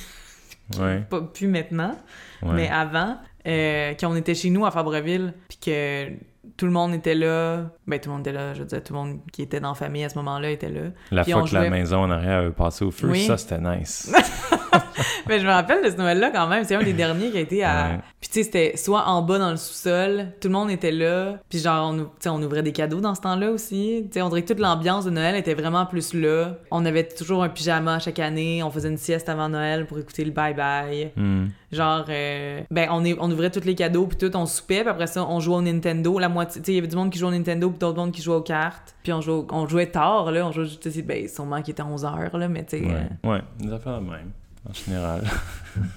[0.78, 1.96] Ouais, pas plus maintenant,
[2.42, 2.52] ouais.
[2.52, 6.12] mais avant, euh, quand on était chez nous à Fabreville, puis que
[6.60, 8.92] tout le monde était là, ben tout le monde était là, je veux dire, tout
[8.92, 10.90] le monde qui était dans la famille à ce moment-là était là.
[11.10, 13.24] La puis fois on que la maison en arrière avait passé au feu, Oui.
[13.24, 14.12] ça c'était nice.
[15.26, 17.40] Mais je me rappelle de ce Noël-là quand même, c'est un des derniers qui a
[17.40, 17.88] été à...
[17.92, 17.98] Ouais.
[18.20, 21.38] Puis tu sais, c'était soit en bas dans le sous-sol, tout le monde était là,
[21.48, 24.02] puis genre, on, on ouvrait des cadeaux dans ce temps-là aussi.
[24.04, 26.56] Tu sais, on dirait que toute l'ambiance de Noël était vraiment plus là.
[26.70, 30.26] On avait toujours un pyjama chaque année, on faisait une sieste avant Noël pour écouter
[30.26, 31.12] le bye-bye.
[31.16, 31.46] Hmm.
[31.72, 34.88] Genre, euh, ben, on, est, on ouvrait tous les cadeaux, puis tout, on soupait, puis
[34.88, 36.18] après ça, on jouait au Nintendo.
[36.18, 37.98] La moitié, tu sais, il y avait du monde qui jouait au Nintendo, puis d'autres
[37.98, 38.94] monde qui jouait aux cartes.
[39.04, 41.72] Puis on jouait, au- on jouait tard, là, on jouait, tu sais, ben, sûrement qu'il
[41.72, 43.08] était 11 heures, là, mais tu sais, Ouais.
[43.30, 44.32] ouais, des affaires de même,
[44.68, 45.22] en général.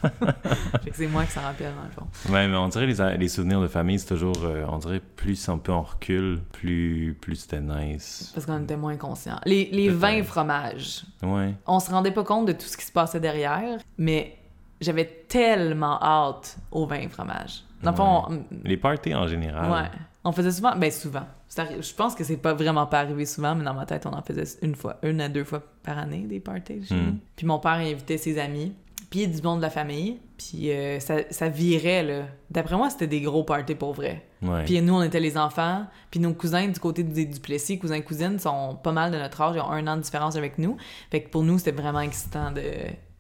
[0.06, 0.08] euh,
[0.84, 2.32] fait que c'est moi qui s'en rappelle, dans le fond.
[2.32, 5.50] Ouais, mais on dirait les, les souvenirs de famille, c'est toujours, euh, on dirait plus
[5.50, 8.32] un peu on recule, plus, plus c'était nice.
[8.36, 9.40] Parce qu'on était moins conscients.
[9.46, 11.56] Les, les vins fromages, Ouais.
[11.66, 14.38] on se rendait pas compte de tout ce qui se passait derrière, mais
[14.84, 17.64] j'avais tellement hâte aux vins fromages.
[17.82, 19.72] Dans le fond, on- Les parties en général.
[19.72, 19.90] Ouais.
[20.24, 21.26] On faisait souvent, ben souvent.
[21.56, 24.22] Je pense que c'est pas vraiment pas arrivé souvent, mais dans ma tête, on en
[24.22, 27.18] faisait une fois, une à deux fois par année des parties chez Hmm.
[27.36, 28.74] Puis mon père invitait ses amis,
[29.10, 32.22] puis du monde de la famille, puis euh, ça, ça virait là.
[32.50, 34.26] D'après moi, c'était des gros parties pour vrai.
[34.42, 34.64] Ouais.
[34.64, 38.40] Puis nous, on était les enfants, puis nos cousins du côté des Duplessis, cousins cousines,
[38.40, 40.78] sont pas mal de notre âge, ils ont un an de différence avec nous.
[41.12, 42.62] Fait que pour nous, c'était vraiment excitant de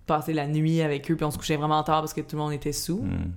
[0.05, 2.41] passer la nuit avec eux, puis on se couchait vraiment tard parce que tout le
[2.41, 3.01] monde était sous.
[3.01, 3.31] Hmm.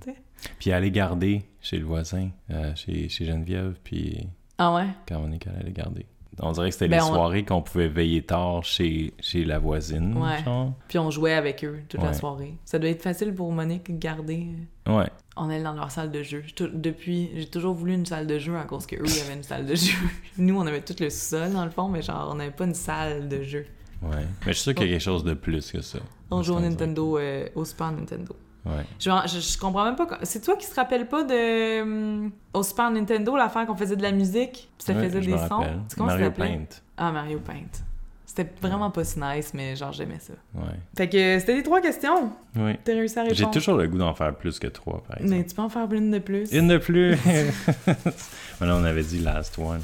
[0.59, 4.85] Puis aller garder chez le voisin, euh, chez, chez Geneviève, puis Ah ouais?
[5.07, 6.05] quand on est qu'elle allait garder.
[6.39, 9.57] On dirait que c'était Ben, les on- soirées qu'on pouvait veiller tard chez, chez la
[9.57, 10.43] voisine, Ouais.
[10.45, 10.73] genre.
[10.87, 12.53] Puis on jouait avec eux toute la soirée.
[12.63, 14.45] Ça doit être facile pour Monique de garder.
[14.87, 15.09] Ouais.
[15.35, 16.43] On est dans leur salle de jeu.
[16.73, 19.65] Depuis, j'ai toujours voulu une salle de jeu à cause qu'eux, ils avaient une salle
[19.65, 19.97] de jeu.
[20.37, 22.75] Nous, on avait tout le sol dans le fond, mais genre, on n'avait pas une
[22.75, 23.65] salle de jeu.
[24.01, 24.25] Ouais.
[24.45, 25.99] Mais je suis sûr qu'il y a quelque chose de plus que ça.
[26.29, 26.59] On joue au.
[26.59, 28.35] Nintendo, euh, au Super Nintendo.
[28.65, 28.83] Ouais.
[28.99, 30.07] Je, je, je comprends même pas.
[30.23, 31.81] C'est toi qui te rappelles pas de.
[31.81, 35.37] hum, au Super Nintendo, l'affaire qu'on faisait de la musique, puis ça Ouais, faisait des
[35.37, 35.63] sons?
[35.95, 36.31] comment ça Mario?
[36.31, 36.65] Paint.
[36.97, 37.83] Ah, Mario Paint.
[38.25, 40.33] C'était vraiment pas si nice, mais genre, j'aimais ça.
[40.53, 40.75] Ouais.
[40.95, 42.29] Fait que c'était les trois questions.
[42.55, 42.73] Oui.
[42.83, 43.37] T'as réussi à répondre.
[43.39, 45.33] J'ai toujours le goût d'en faire plus que trois, par exemple.
[45.39, 46.51] Mais tu peux en faire une de plus.
[46.51, 47.17] Une de plus!
[47.25, 49.81] Mais là, on avait dit last one.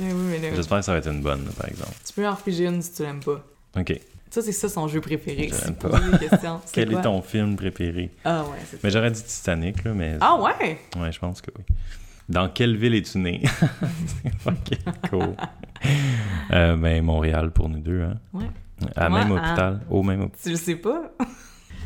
[0.00, 1.92] Mais oui, mais là, J'espère que ça va être une bonne, par exemple.
[2.04, 3.40] tu peux en refuser une si tu l'aimes pas.
[3.76, 4.00] OK.
[4.30, 5.48] Ça, c'est ça son jeu préféré.
[5.48, 5.90] Je pas.
[6.72, 6.98] Quel quoi?
[6.98, 8.10] est ton film préféré?
[8.24, 8.82] Ah ouais, c'est.
[8.82, 10.16] Mais j'aurais dit Titanic, là, mais...
[10.20, 10.78] Ah ouais?
[10.98, 11.64] Ouais, je pense que oui.
[12.28, 13.42] Dans quelle ville es-tu né?
[14.46, 14.78] ok,
[15.10, 15.34] cool.
[16.50, 18.14] Euh, ben, Montréal pour nous deux, hein?
[18.32, 18.46] Ouais.
[18.96, 19.80] À Moi, même à- hôpital.
[19.90, 20.40] Au même hôpital.
[20.42, 21.10] Tu le sais pas?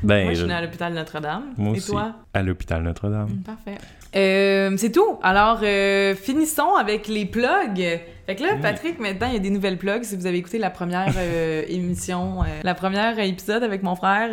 [0.05, 1.43] Ben, Moi, je suis née à l'hôpital Notre-Dame.
[1.57, 1.91] moi Et aussi.
[1.91, 2.15] toi?
[2.33, 3.29] À l'hôpital Notre-Dame.
[3.31, 3.79] Mm, Parfait.
[4.17, 5.19] Euh, c'est tout.
[5.23, 8.01] Alors, euh, finissons avec les plugs.
[8.27, 8.57] Fait que là.
[8.61, 10.05] Patrick, maintenant, il y a des nouvelles plugs.
[10.05, 14.31] Si vous avez écouté la première euh, émission, la première épisode avec mon frère,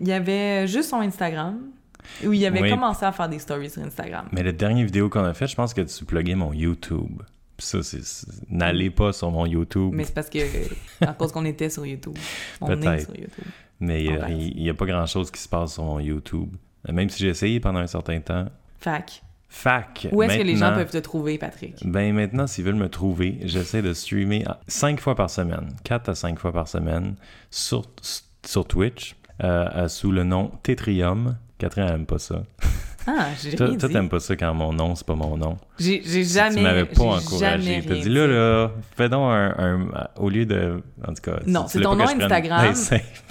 [0.00, 1.58] il y avait juste son Instagram
[2.24, 2.70] où il avait Oui.
[2.70, 4.26] commencé à faire des stories sur Instagram.
[4.32, 7.22] Mais la dernière vidéo qu'on a faite, je pense que tu pluguais mon YouTube.
[7.56, 8.00] Puis ça, c'est...
[8.50, 9.92] N'allez pas sur mon YouTube.
[9.94, 10.38] Mais c'est parce que,
[11.00, 12.16] à cause qu'on était sur YouTube.
[12.60, 13.04] On est Peut-être.
[13.06, 13.44] sur YouTube.
[13.78, 16.48] Mais il n'y a pas grand-chose qui se passe sur mon YouTube.
[16.90, 18.46] Même si j'ai essayé pendant un certain temps.
[18.82, 19.22] Fac.
[19.48, 20.08] Fac.
[20.12, 21.86] Où est-ce que les gens peuvent te trouver, Patrick?
[21.86, 26.14] Ben maintenant, s'ils veulent me trouver, j'essaie de streamer 5 fois par semaine, 4 à
[26.14, 27.14] 5 fois par semaine,
[27.50, 27.84] sur,
[28.44, 29.14] sur Twitch,
[29.44, 31.36] euh, sous le nom Tetrium.
[31.58, 32.42] Catherine elle aime pas ça.
[33.06, 35.58] Ah, j'ai Toi, t'aimes pas ça quand mon nom, c'est pas mon nom.
[35.82, 36.56] J'ai jamais.
[36.56, 37.82] tu m'avais pas encouragé.
[37.86, 40.82] T'as dit là, là, fais donc un, un- Au lieu de.
[41.06, 41.38] En tout cas.
[41.46, 42.74] Non, c'est ton nom prenne Instagram.
[42.74, 43.24] safe.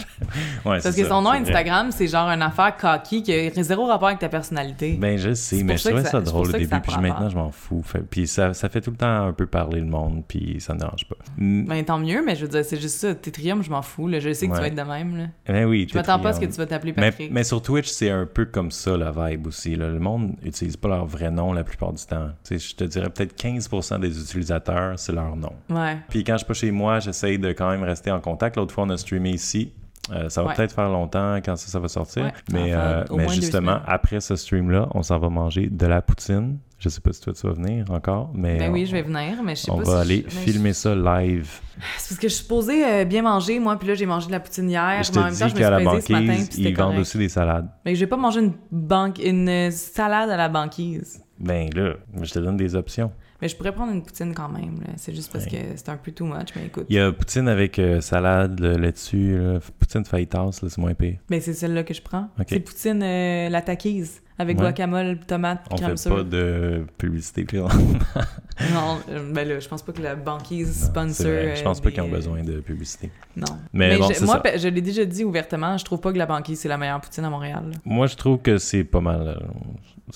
[0.65, 1.31] ouais, Parce que son nom.
[1.31, 4.97] Instagram, c'est genre une affaire cocky qui a zéro rapport avec ta personnalité.
[4.99, 7.81] Ben, je sais, mais je trouvais ça- drôle au début, puis maintenant, je m'en fous.
[7.83, 10.73] Fait- puis ça, ça fait tout le temps un peu parler le monde, puis ça
[10.73, 11.15] me dérange pas.
[11.37, 13.15] Mm, Ben tant mieux, mais je veux dire, c'est juste ça.
[13.15, 14.07] Tétrium, je m'en fous.
[14.07, 14.19] Là.
[14.19, 15.17] Je sais que tu vas être de même.
[15.17, 15.23] Là.
[15.47, 17.31] Ben oui, Je m'attends pas à ce que tu vas t'appeler Mais, Patrick.
[17.31, 19.75] mais sur Twitch, c'est un peu comme ça la vibe aussi.
[19.75, 19.89] là.
[19.89, 22.29] Le monde n'utilise pas leur vrai nom la plupart du temps.
[22.49, 25.53] Je te dirais peut-être 15% des utilisateurs, c'est leur nom.
[25.69, 25.97] Ouais.
[26.09, 28.55] Puis quand je suis pas chez moi, j'essaye de quand même rester en contact.
[28.57, 29.71] L'autre fois, on a streamé ici.
[30.11, 30.55] Euh, ça va Ouais.
[30.55, 32.23] peut-être faire longtemps quand ça, ça va sortir.
[32.23, 36.57] Ouais, mais euh, mais justement, après ce stream-là, on s'en va manger de la poutine.
[36.79, 39.03] Je sais pas si toi tu vas venir encore, mais Ben oui, on- je vais
[39.03, 41.51] venir, mais je sais on pas va si aller je- mais filmer ça live.
[41.99, 44.31] C'est parce que je suis supposée euh, bien manger, moi, puis là, j'ai mangé de
[44.31, 45.03] la poutine hier.
[45.03, 46.47] je mais en te même temps, dis je me qu'à suis la ce matin, banquise,
[46.47, 47.67] puis c'était ils vendent aussi des salades.
[47.85, 51.21] Mais je vais pas manger une, banque, une euh, salade à la banquise.
[51.41, 53.11] Ben là, je te donne des options.
[53.41, 54.75] Mais je pourrais prendre une poutine quand même.
[54.97, 55.49] C'est juste parce Ouais.
[55.51, 56.85] que c'est un peu too much, mais écoute.
[56.89, 61.17] Il y a poutine avec euh, salade, le laitue, là, poutine fajitas, c'est moins pire.
[61.27, 62.29] Ben, c'est celle-là que je prends.
[62.39, 62.45] Ok.
[62.49, 64.65] C'est poutine euh, la taquise avec Ouais.
[64.65, 67.47] guacamole, tomate, On crème fait pas de publicité.
[67.59, 67.67] on-
[68.73, 71.25] Non, euh, ben là, je pense pas que la banquise Non, sponsor.
[71.31, 71.55] vrai.
[71.55, 73.09] Je pense pas des, qu'ils ont euh, besoin de publicité.
[73.35, 73.45] Non.
[73.73, 74.55] Mais bon, je- c'est moi, ça.
[74.57, 77.23] je l'ai déjà dit ouvertement, je trouve pas que la banquise c'est la meilleure poutine
[77.25, 77.63] à Montréal.
[77.71, 77.77] là.
[77.85, 79.41] Moi, je trouve que c'est pas mal.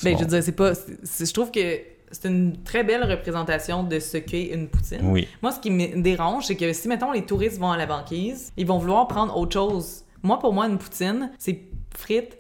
[0.04, 0.18] Ben, bon.
[0.20, 0.74] je veux dire, c'est pas.
[0.74, 1.80] je trouve que
[2.12, 5.00] c'est une très belle représentation de ce qu'est une poutine.
[5.04, 5.28] Oui.
[5.42, 8.52] Moi, ce qui me dérange, c'est que si, mettons, les touristes vont à la banquise,
[8.58, 10.04] ils vont vouloir prendre autre chose.
[10.24, 11.60] Moi, pour moi, une poutine, c'est
[11.96, 12.38] frites,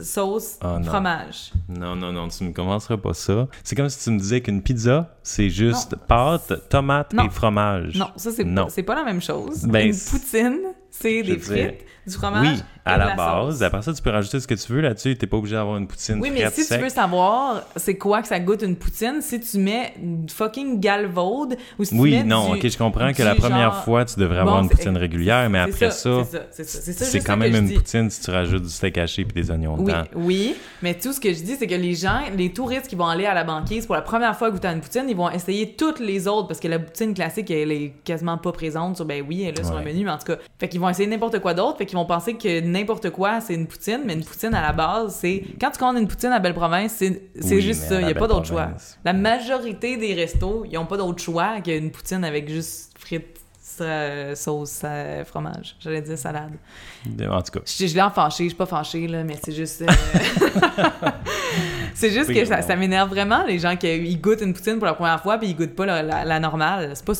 [0.00, 0.84] sauce, Ah, non.
[0.84, 1.52] fromage.
[1.68, 3.48] Non, non, non, tu ne commenceras pas ça.
[3.64, 7.24] C'est comme si tu me disais qu'une pizza, c'est juste pâte, tomate Non.
[7.26, 7.96] et fromage.
[7.96, 9.64] Non, ça, c'est pas, pas la même chose.
[9.64, 10.58] Ben, une poutine,
[10.90, 12.58] c'est des frites, du fromage.
[12.58, 13.62] Oui, à de la, base.
[13.62, 15.16] Après ça, tu peux rajouter ce que tu veux là-dessus.
[15.16, 16.78] T'es pas obligé d'avoir une poutine Oui, mais si sec.
[16.78, 19.94] tu veux savoir c'est quoi que ça goûte une poutine, si tu mets
[20.28, 23.72] fucking galvaude ou si tu Oui, mets non, du- ok, je comprends que la première
[23.72, 26.10] genre- fois, tu devrais Bon, avoir une poutine régulière, mais après ça,
[26.52, 29.84] C'est quand même une poutine si tu rajoutes du steak haché puis des oignons Oui,
[29.86, 30.02] dedans.
[30.14, 33.06] oui, mais tout ce que je dis, c'est que les gens, les touristes qui vont
[33.06, 35.74] aller à la banquise pour la première fois goûter à une poutine, ils vont essayer
[35.74, 39.24] toutes les autres parce que la poutine classique, elle est quasiment pas présente sur, ben
[39.26, 41.08] oui, elle est là sur le menu, mais en tout cas, fait qu'ils vont essayer
[41.08, 44.24] n'importe quoi d'autre, fait qu'ils vont penser que n'importe quoi, c'est une poutine, mais une
[44.24, 47.60] poutine à la base, c'est quand tu commandes une poutine à Belle-Province, c'est c'est Oui,
[47.62, 48.68] juste ça, il la y a pas d'autre choix.
[49.04, 54.34] La majorité des restos, ils ont pas d'autre choix qu'une poutine avec juste frites, sa-
[54.34, 55.76] sauce, euh, fromage.
[55.78, 56.52] J'allais dire salade.
[57.30, 59.52] En tout cas, Je, je l'ai en fâché, je suis pas fâchée, là, mais c'est
[59.52, 59.82] juste.
[59.82, 59.86] euh,
[61.94, 64.94] c'est juste que ça, m'énerve vraiment, les gens qui ils goûtent une poutine pour la
[64.94, 66.92] première fois puis ils goûtent pas la, la- la normale.
[66.94, 67.12] C'est pas,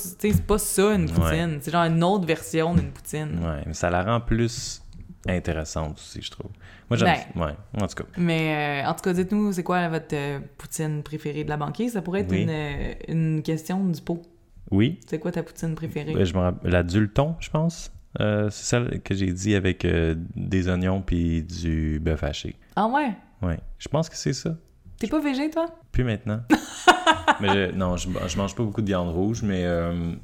[0.47, 1.59] pas ça une poutine.
[1.61, 3.39] C'est genre une autre version d'une poutine.
[3.43, 4.83] ouais, mais ça la rend plus
[5.29, 6.51] intéressante aussi, je trouve.
[6.91, 7.15] Moi, j'aime.
[7.35, 7.43] Ben.
[7.47, 7.53] Ouais,
[7.83, 8.09] en tout cas.
[8.17, 11.93] Mais euh, en tout cas, dites-nous, c'est quoi votre euh, poutine préférée de la banquise?
[11.93, 12.43] Ça pourrait être Oui.
[12.43, 14.23] une, euh, une question du pot.
[14.71, 15.01] Oui.
[15.07, 16.13] C'est quoi ta poutine préférée?
[16.15, 17.93] Ben, je me rappelle- La Dulton, je pense.
[18.21, 22.57] Euh, c'est celle que j'ai dit avec des oignons puis du bœuf haché.
[22.75, 23.13] Ah ouais?
[23.43, 23.59] Ouais.
[23.79, 24.57] Je pense que c'est ça.
[24.99, 25.67] T'es pas végé, toi?
[25.93, 26.41] Plus maintenant.
[27.41, 29.65] mais je- non, je, je mange pas beaucoup de viande rouge, mais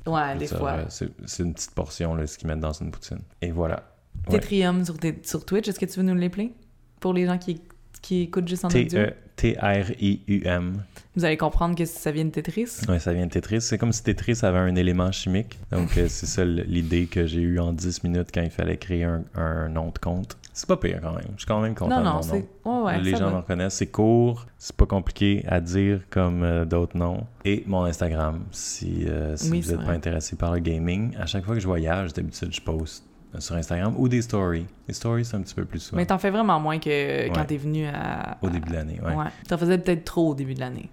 [0.07, 0.86] Ouais, des fois.
[0.88, 3.20] c'est une petite portion là, ce qu'ils mettent dans une poutine.
[3.40, 3.82] Et voilà.
[4.28, 4.38] Ouais.
[4.38, 6.52] Tétrium sur, sur Twitch, est-ce que tu veux nous l'épeler?
[7.00, 7.60] Pour les gens qui,
[8.00, 8.98] qui écoutent juste en T- audio.
[9.00, 10.82] euh, T-R-I-U-M.
[11.16, 12.68] Vous allez comprendre que ça vient de Tetris.
[12.88, 13.60] Ouais, ça vient de Tetris.
[13.60, 15.58] C'est comme si Tetris avait un élément chimique.
[15.70, 19.04] Donc, euh, c'est ça l'idée que j'ai eue en 10 minutes quand il fallait créer
[19.04, 20.36] un, un nom de compte.
[20.52, 21.24] C'est pas pire quand même.
[21.34, 22.44] Je suis quand même content non, non, c'est.
[22.64, 22.84] nom.
[22.84, 23.74] Ouais, Les gens me reconnaissent.
[23.74, 27.26] C'est court, c'est pas compliqué à dire comme euh, d'autres noms.
[27.44, 31.26] Et mon Instagram, si, euh, si Oui, vous n'êtes pas intéressé par le gaming, à
[31.26, 33.04] chaque fois que je voyage, d'habitude, je poste
[33.41, 34.66] sur Instagram ou des stories.
[34.89, 35.97] Les stories, c'est un petit peu plus souvent.
[35.97, 37.47] Mais t'en fais vraiment moins que quand Ouais.
[37.47, 38.39] t'es venu à.
[38.43, 39.14] Au début de l'année, ouais.
[39.14, 39.26] Ouais.
[39.49, 40.89] T'en faisais peut-être trop au début de l'année.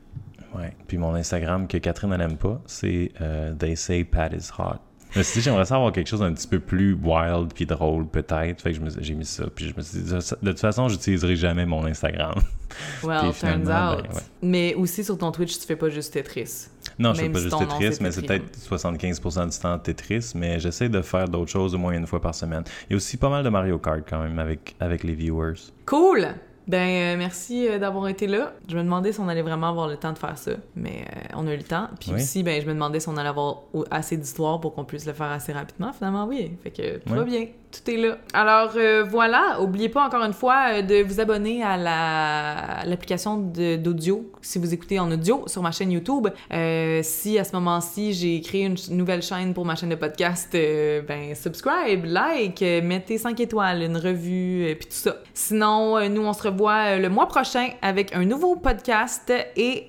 [0.56, 0.74] Ouais.
[0.88, 4.76] Puis mon Instagram que Catherine n'aime pas, c'est euh, They say Pat is hot.
[5.14, 8.62] Suis dit, j'aimerais savoir quelque chose d'un petit peu plus wild puis drôle peut-être.
[8.62, 9.44] Fait que j'ai mis ça.
[9.54, 12.36] Puis je me suis dit, de toute façon, j'utiliserai jamais mon Instagram.
[13.04, 13.68] Well, turns out.
[13.68, 14.22] ben, ouais.
[14.42, 16.68] Mais aussi sur ton Twitch, tu fais pas juste Tetris.
[17.00, 20.32] Non, je fais Même pas juste Tetris, mais c'est peut-être 75% du temps Tetris.
[20.36, 22.64] Mais j'essaie de faire d'autres choses au moins une fois par semaine.
[22.90, 25.54] Il y a aussi pas mal de Mario Kart quand même avec, avec les viewers.
[25.86, 26.28] Cool!
[26.68, 28.54] Ben, euh, merci euh, d'avoir été là.
[28.70, 31.20] Je me demandais si on allait vraiment avoir le temps de faire ça, mais euh,
[31.36, 31.90] on a eu le temps.
[32.00, 32.22] Puis Oui.
[32.22, 35.14] aussi, ben, je me demandais si on allait avoir assez d'histoires pour qu'on puisse le
[35.14, 35.92] faire assez rapidement.
[35.92, 36.52] Finalement, oui.
[36.64, 37.48] Fait que tout va bien.
[37.72, 38.18] Tout est là.
[38.34, 39.62] Alors, euh, voilà.
[39.62, 44.74] Oubliez pas encore une fois euh, de vous abonner à la- l'application d'audio si vous
[44.74, 46.28] écoutez en audio sur ma chaîne YouTube.
[46.52, 50.50] Euh, si à ce moment-ci, j'ai créé une nouvelle chaîne pour ma chaîne de podcast,
[50.52, 55.16] ben, subscribe, like, mettez 5 étoiles, une revue, puis tout ça.
[55.34, 59.88] Sinon, nous, on se revoit le mois prochain avec un nouveau podcast et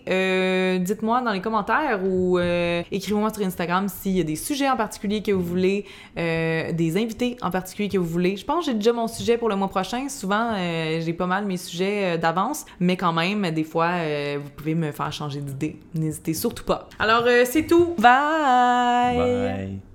[0.78, 5.22] dites-moi dans les commentaires ou écrivez-moi sur Instagram s'il y a des sujets en particulier
[5.22, 5.84] que vous voulez,
[6.16, 8.36] des invités en particulier que vous voulez.
[8.36, 10.08] Je pense que j'ai déjà mon sujet pour le mois prochain.
[10.08, 14.38] Souvent, euh, j'ai pas mal mes sujets euh, d'avance, mais quand même, des fois, euh,
[14.42, 15.78] vous pouvez me faire changer d'idée.
[15.94, 16.88] N'hésitez surtout pas.
[16.98, 17.94] Alors, c'est tout.
[17.98, 19.16] Bye!
[19.16, 19.91] Bye!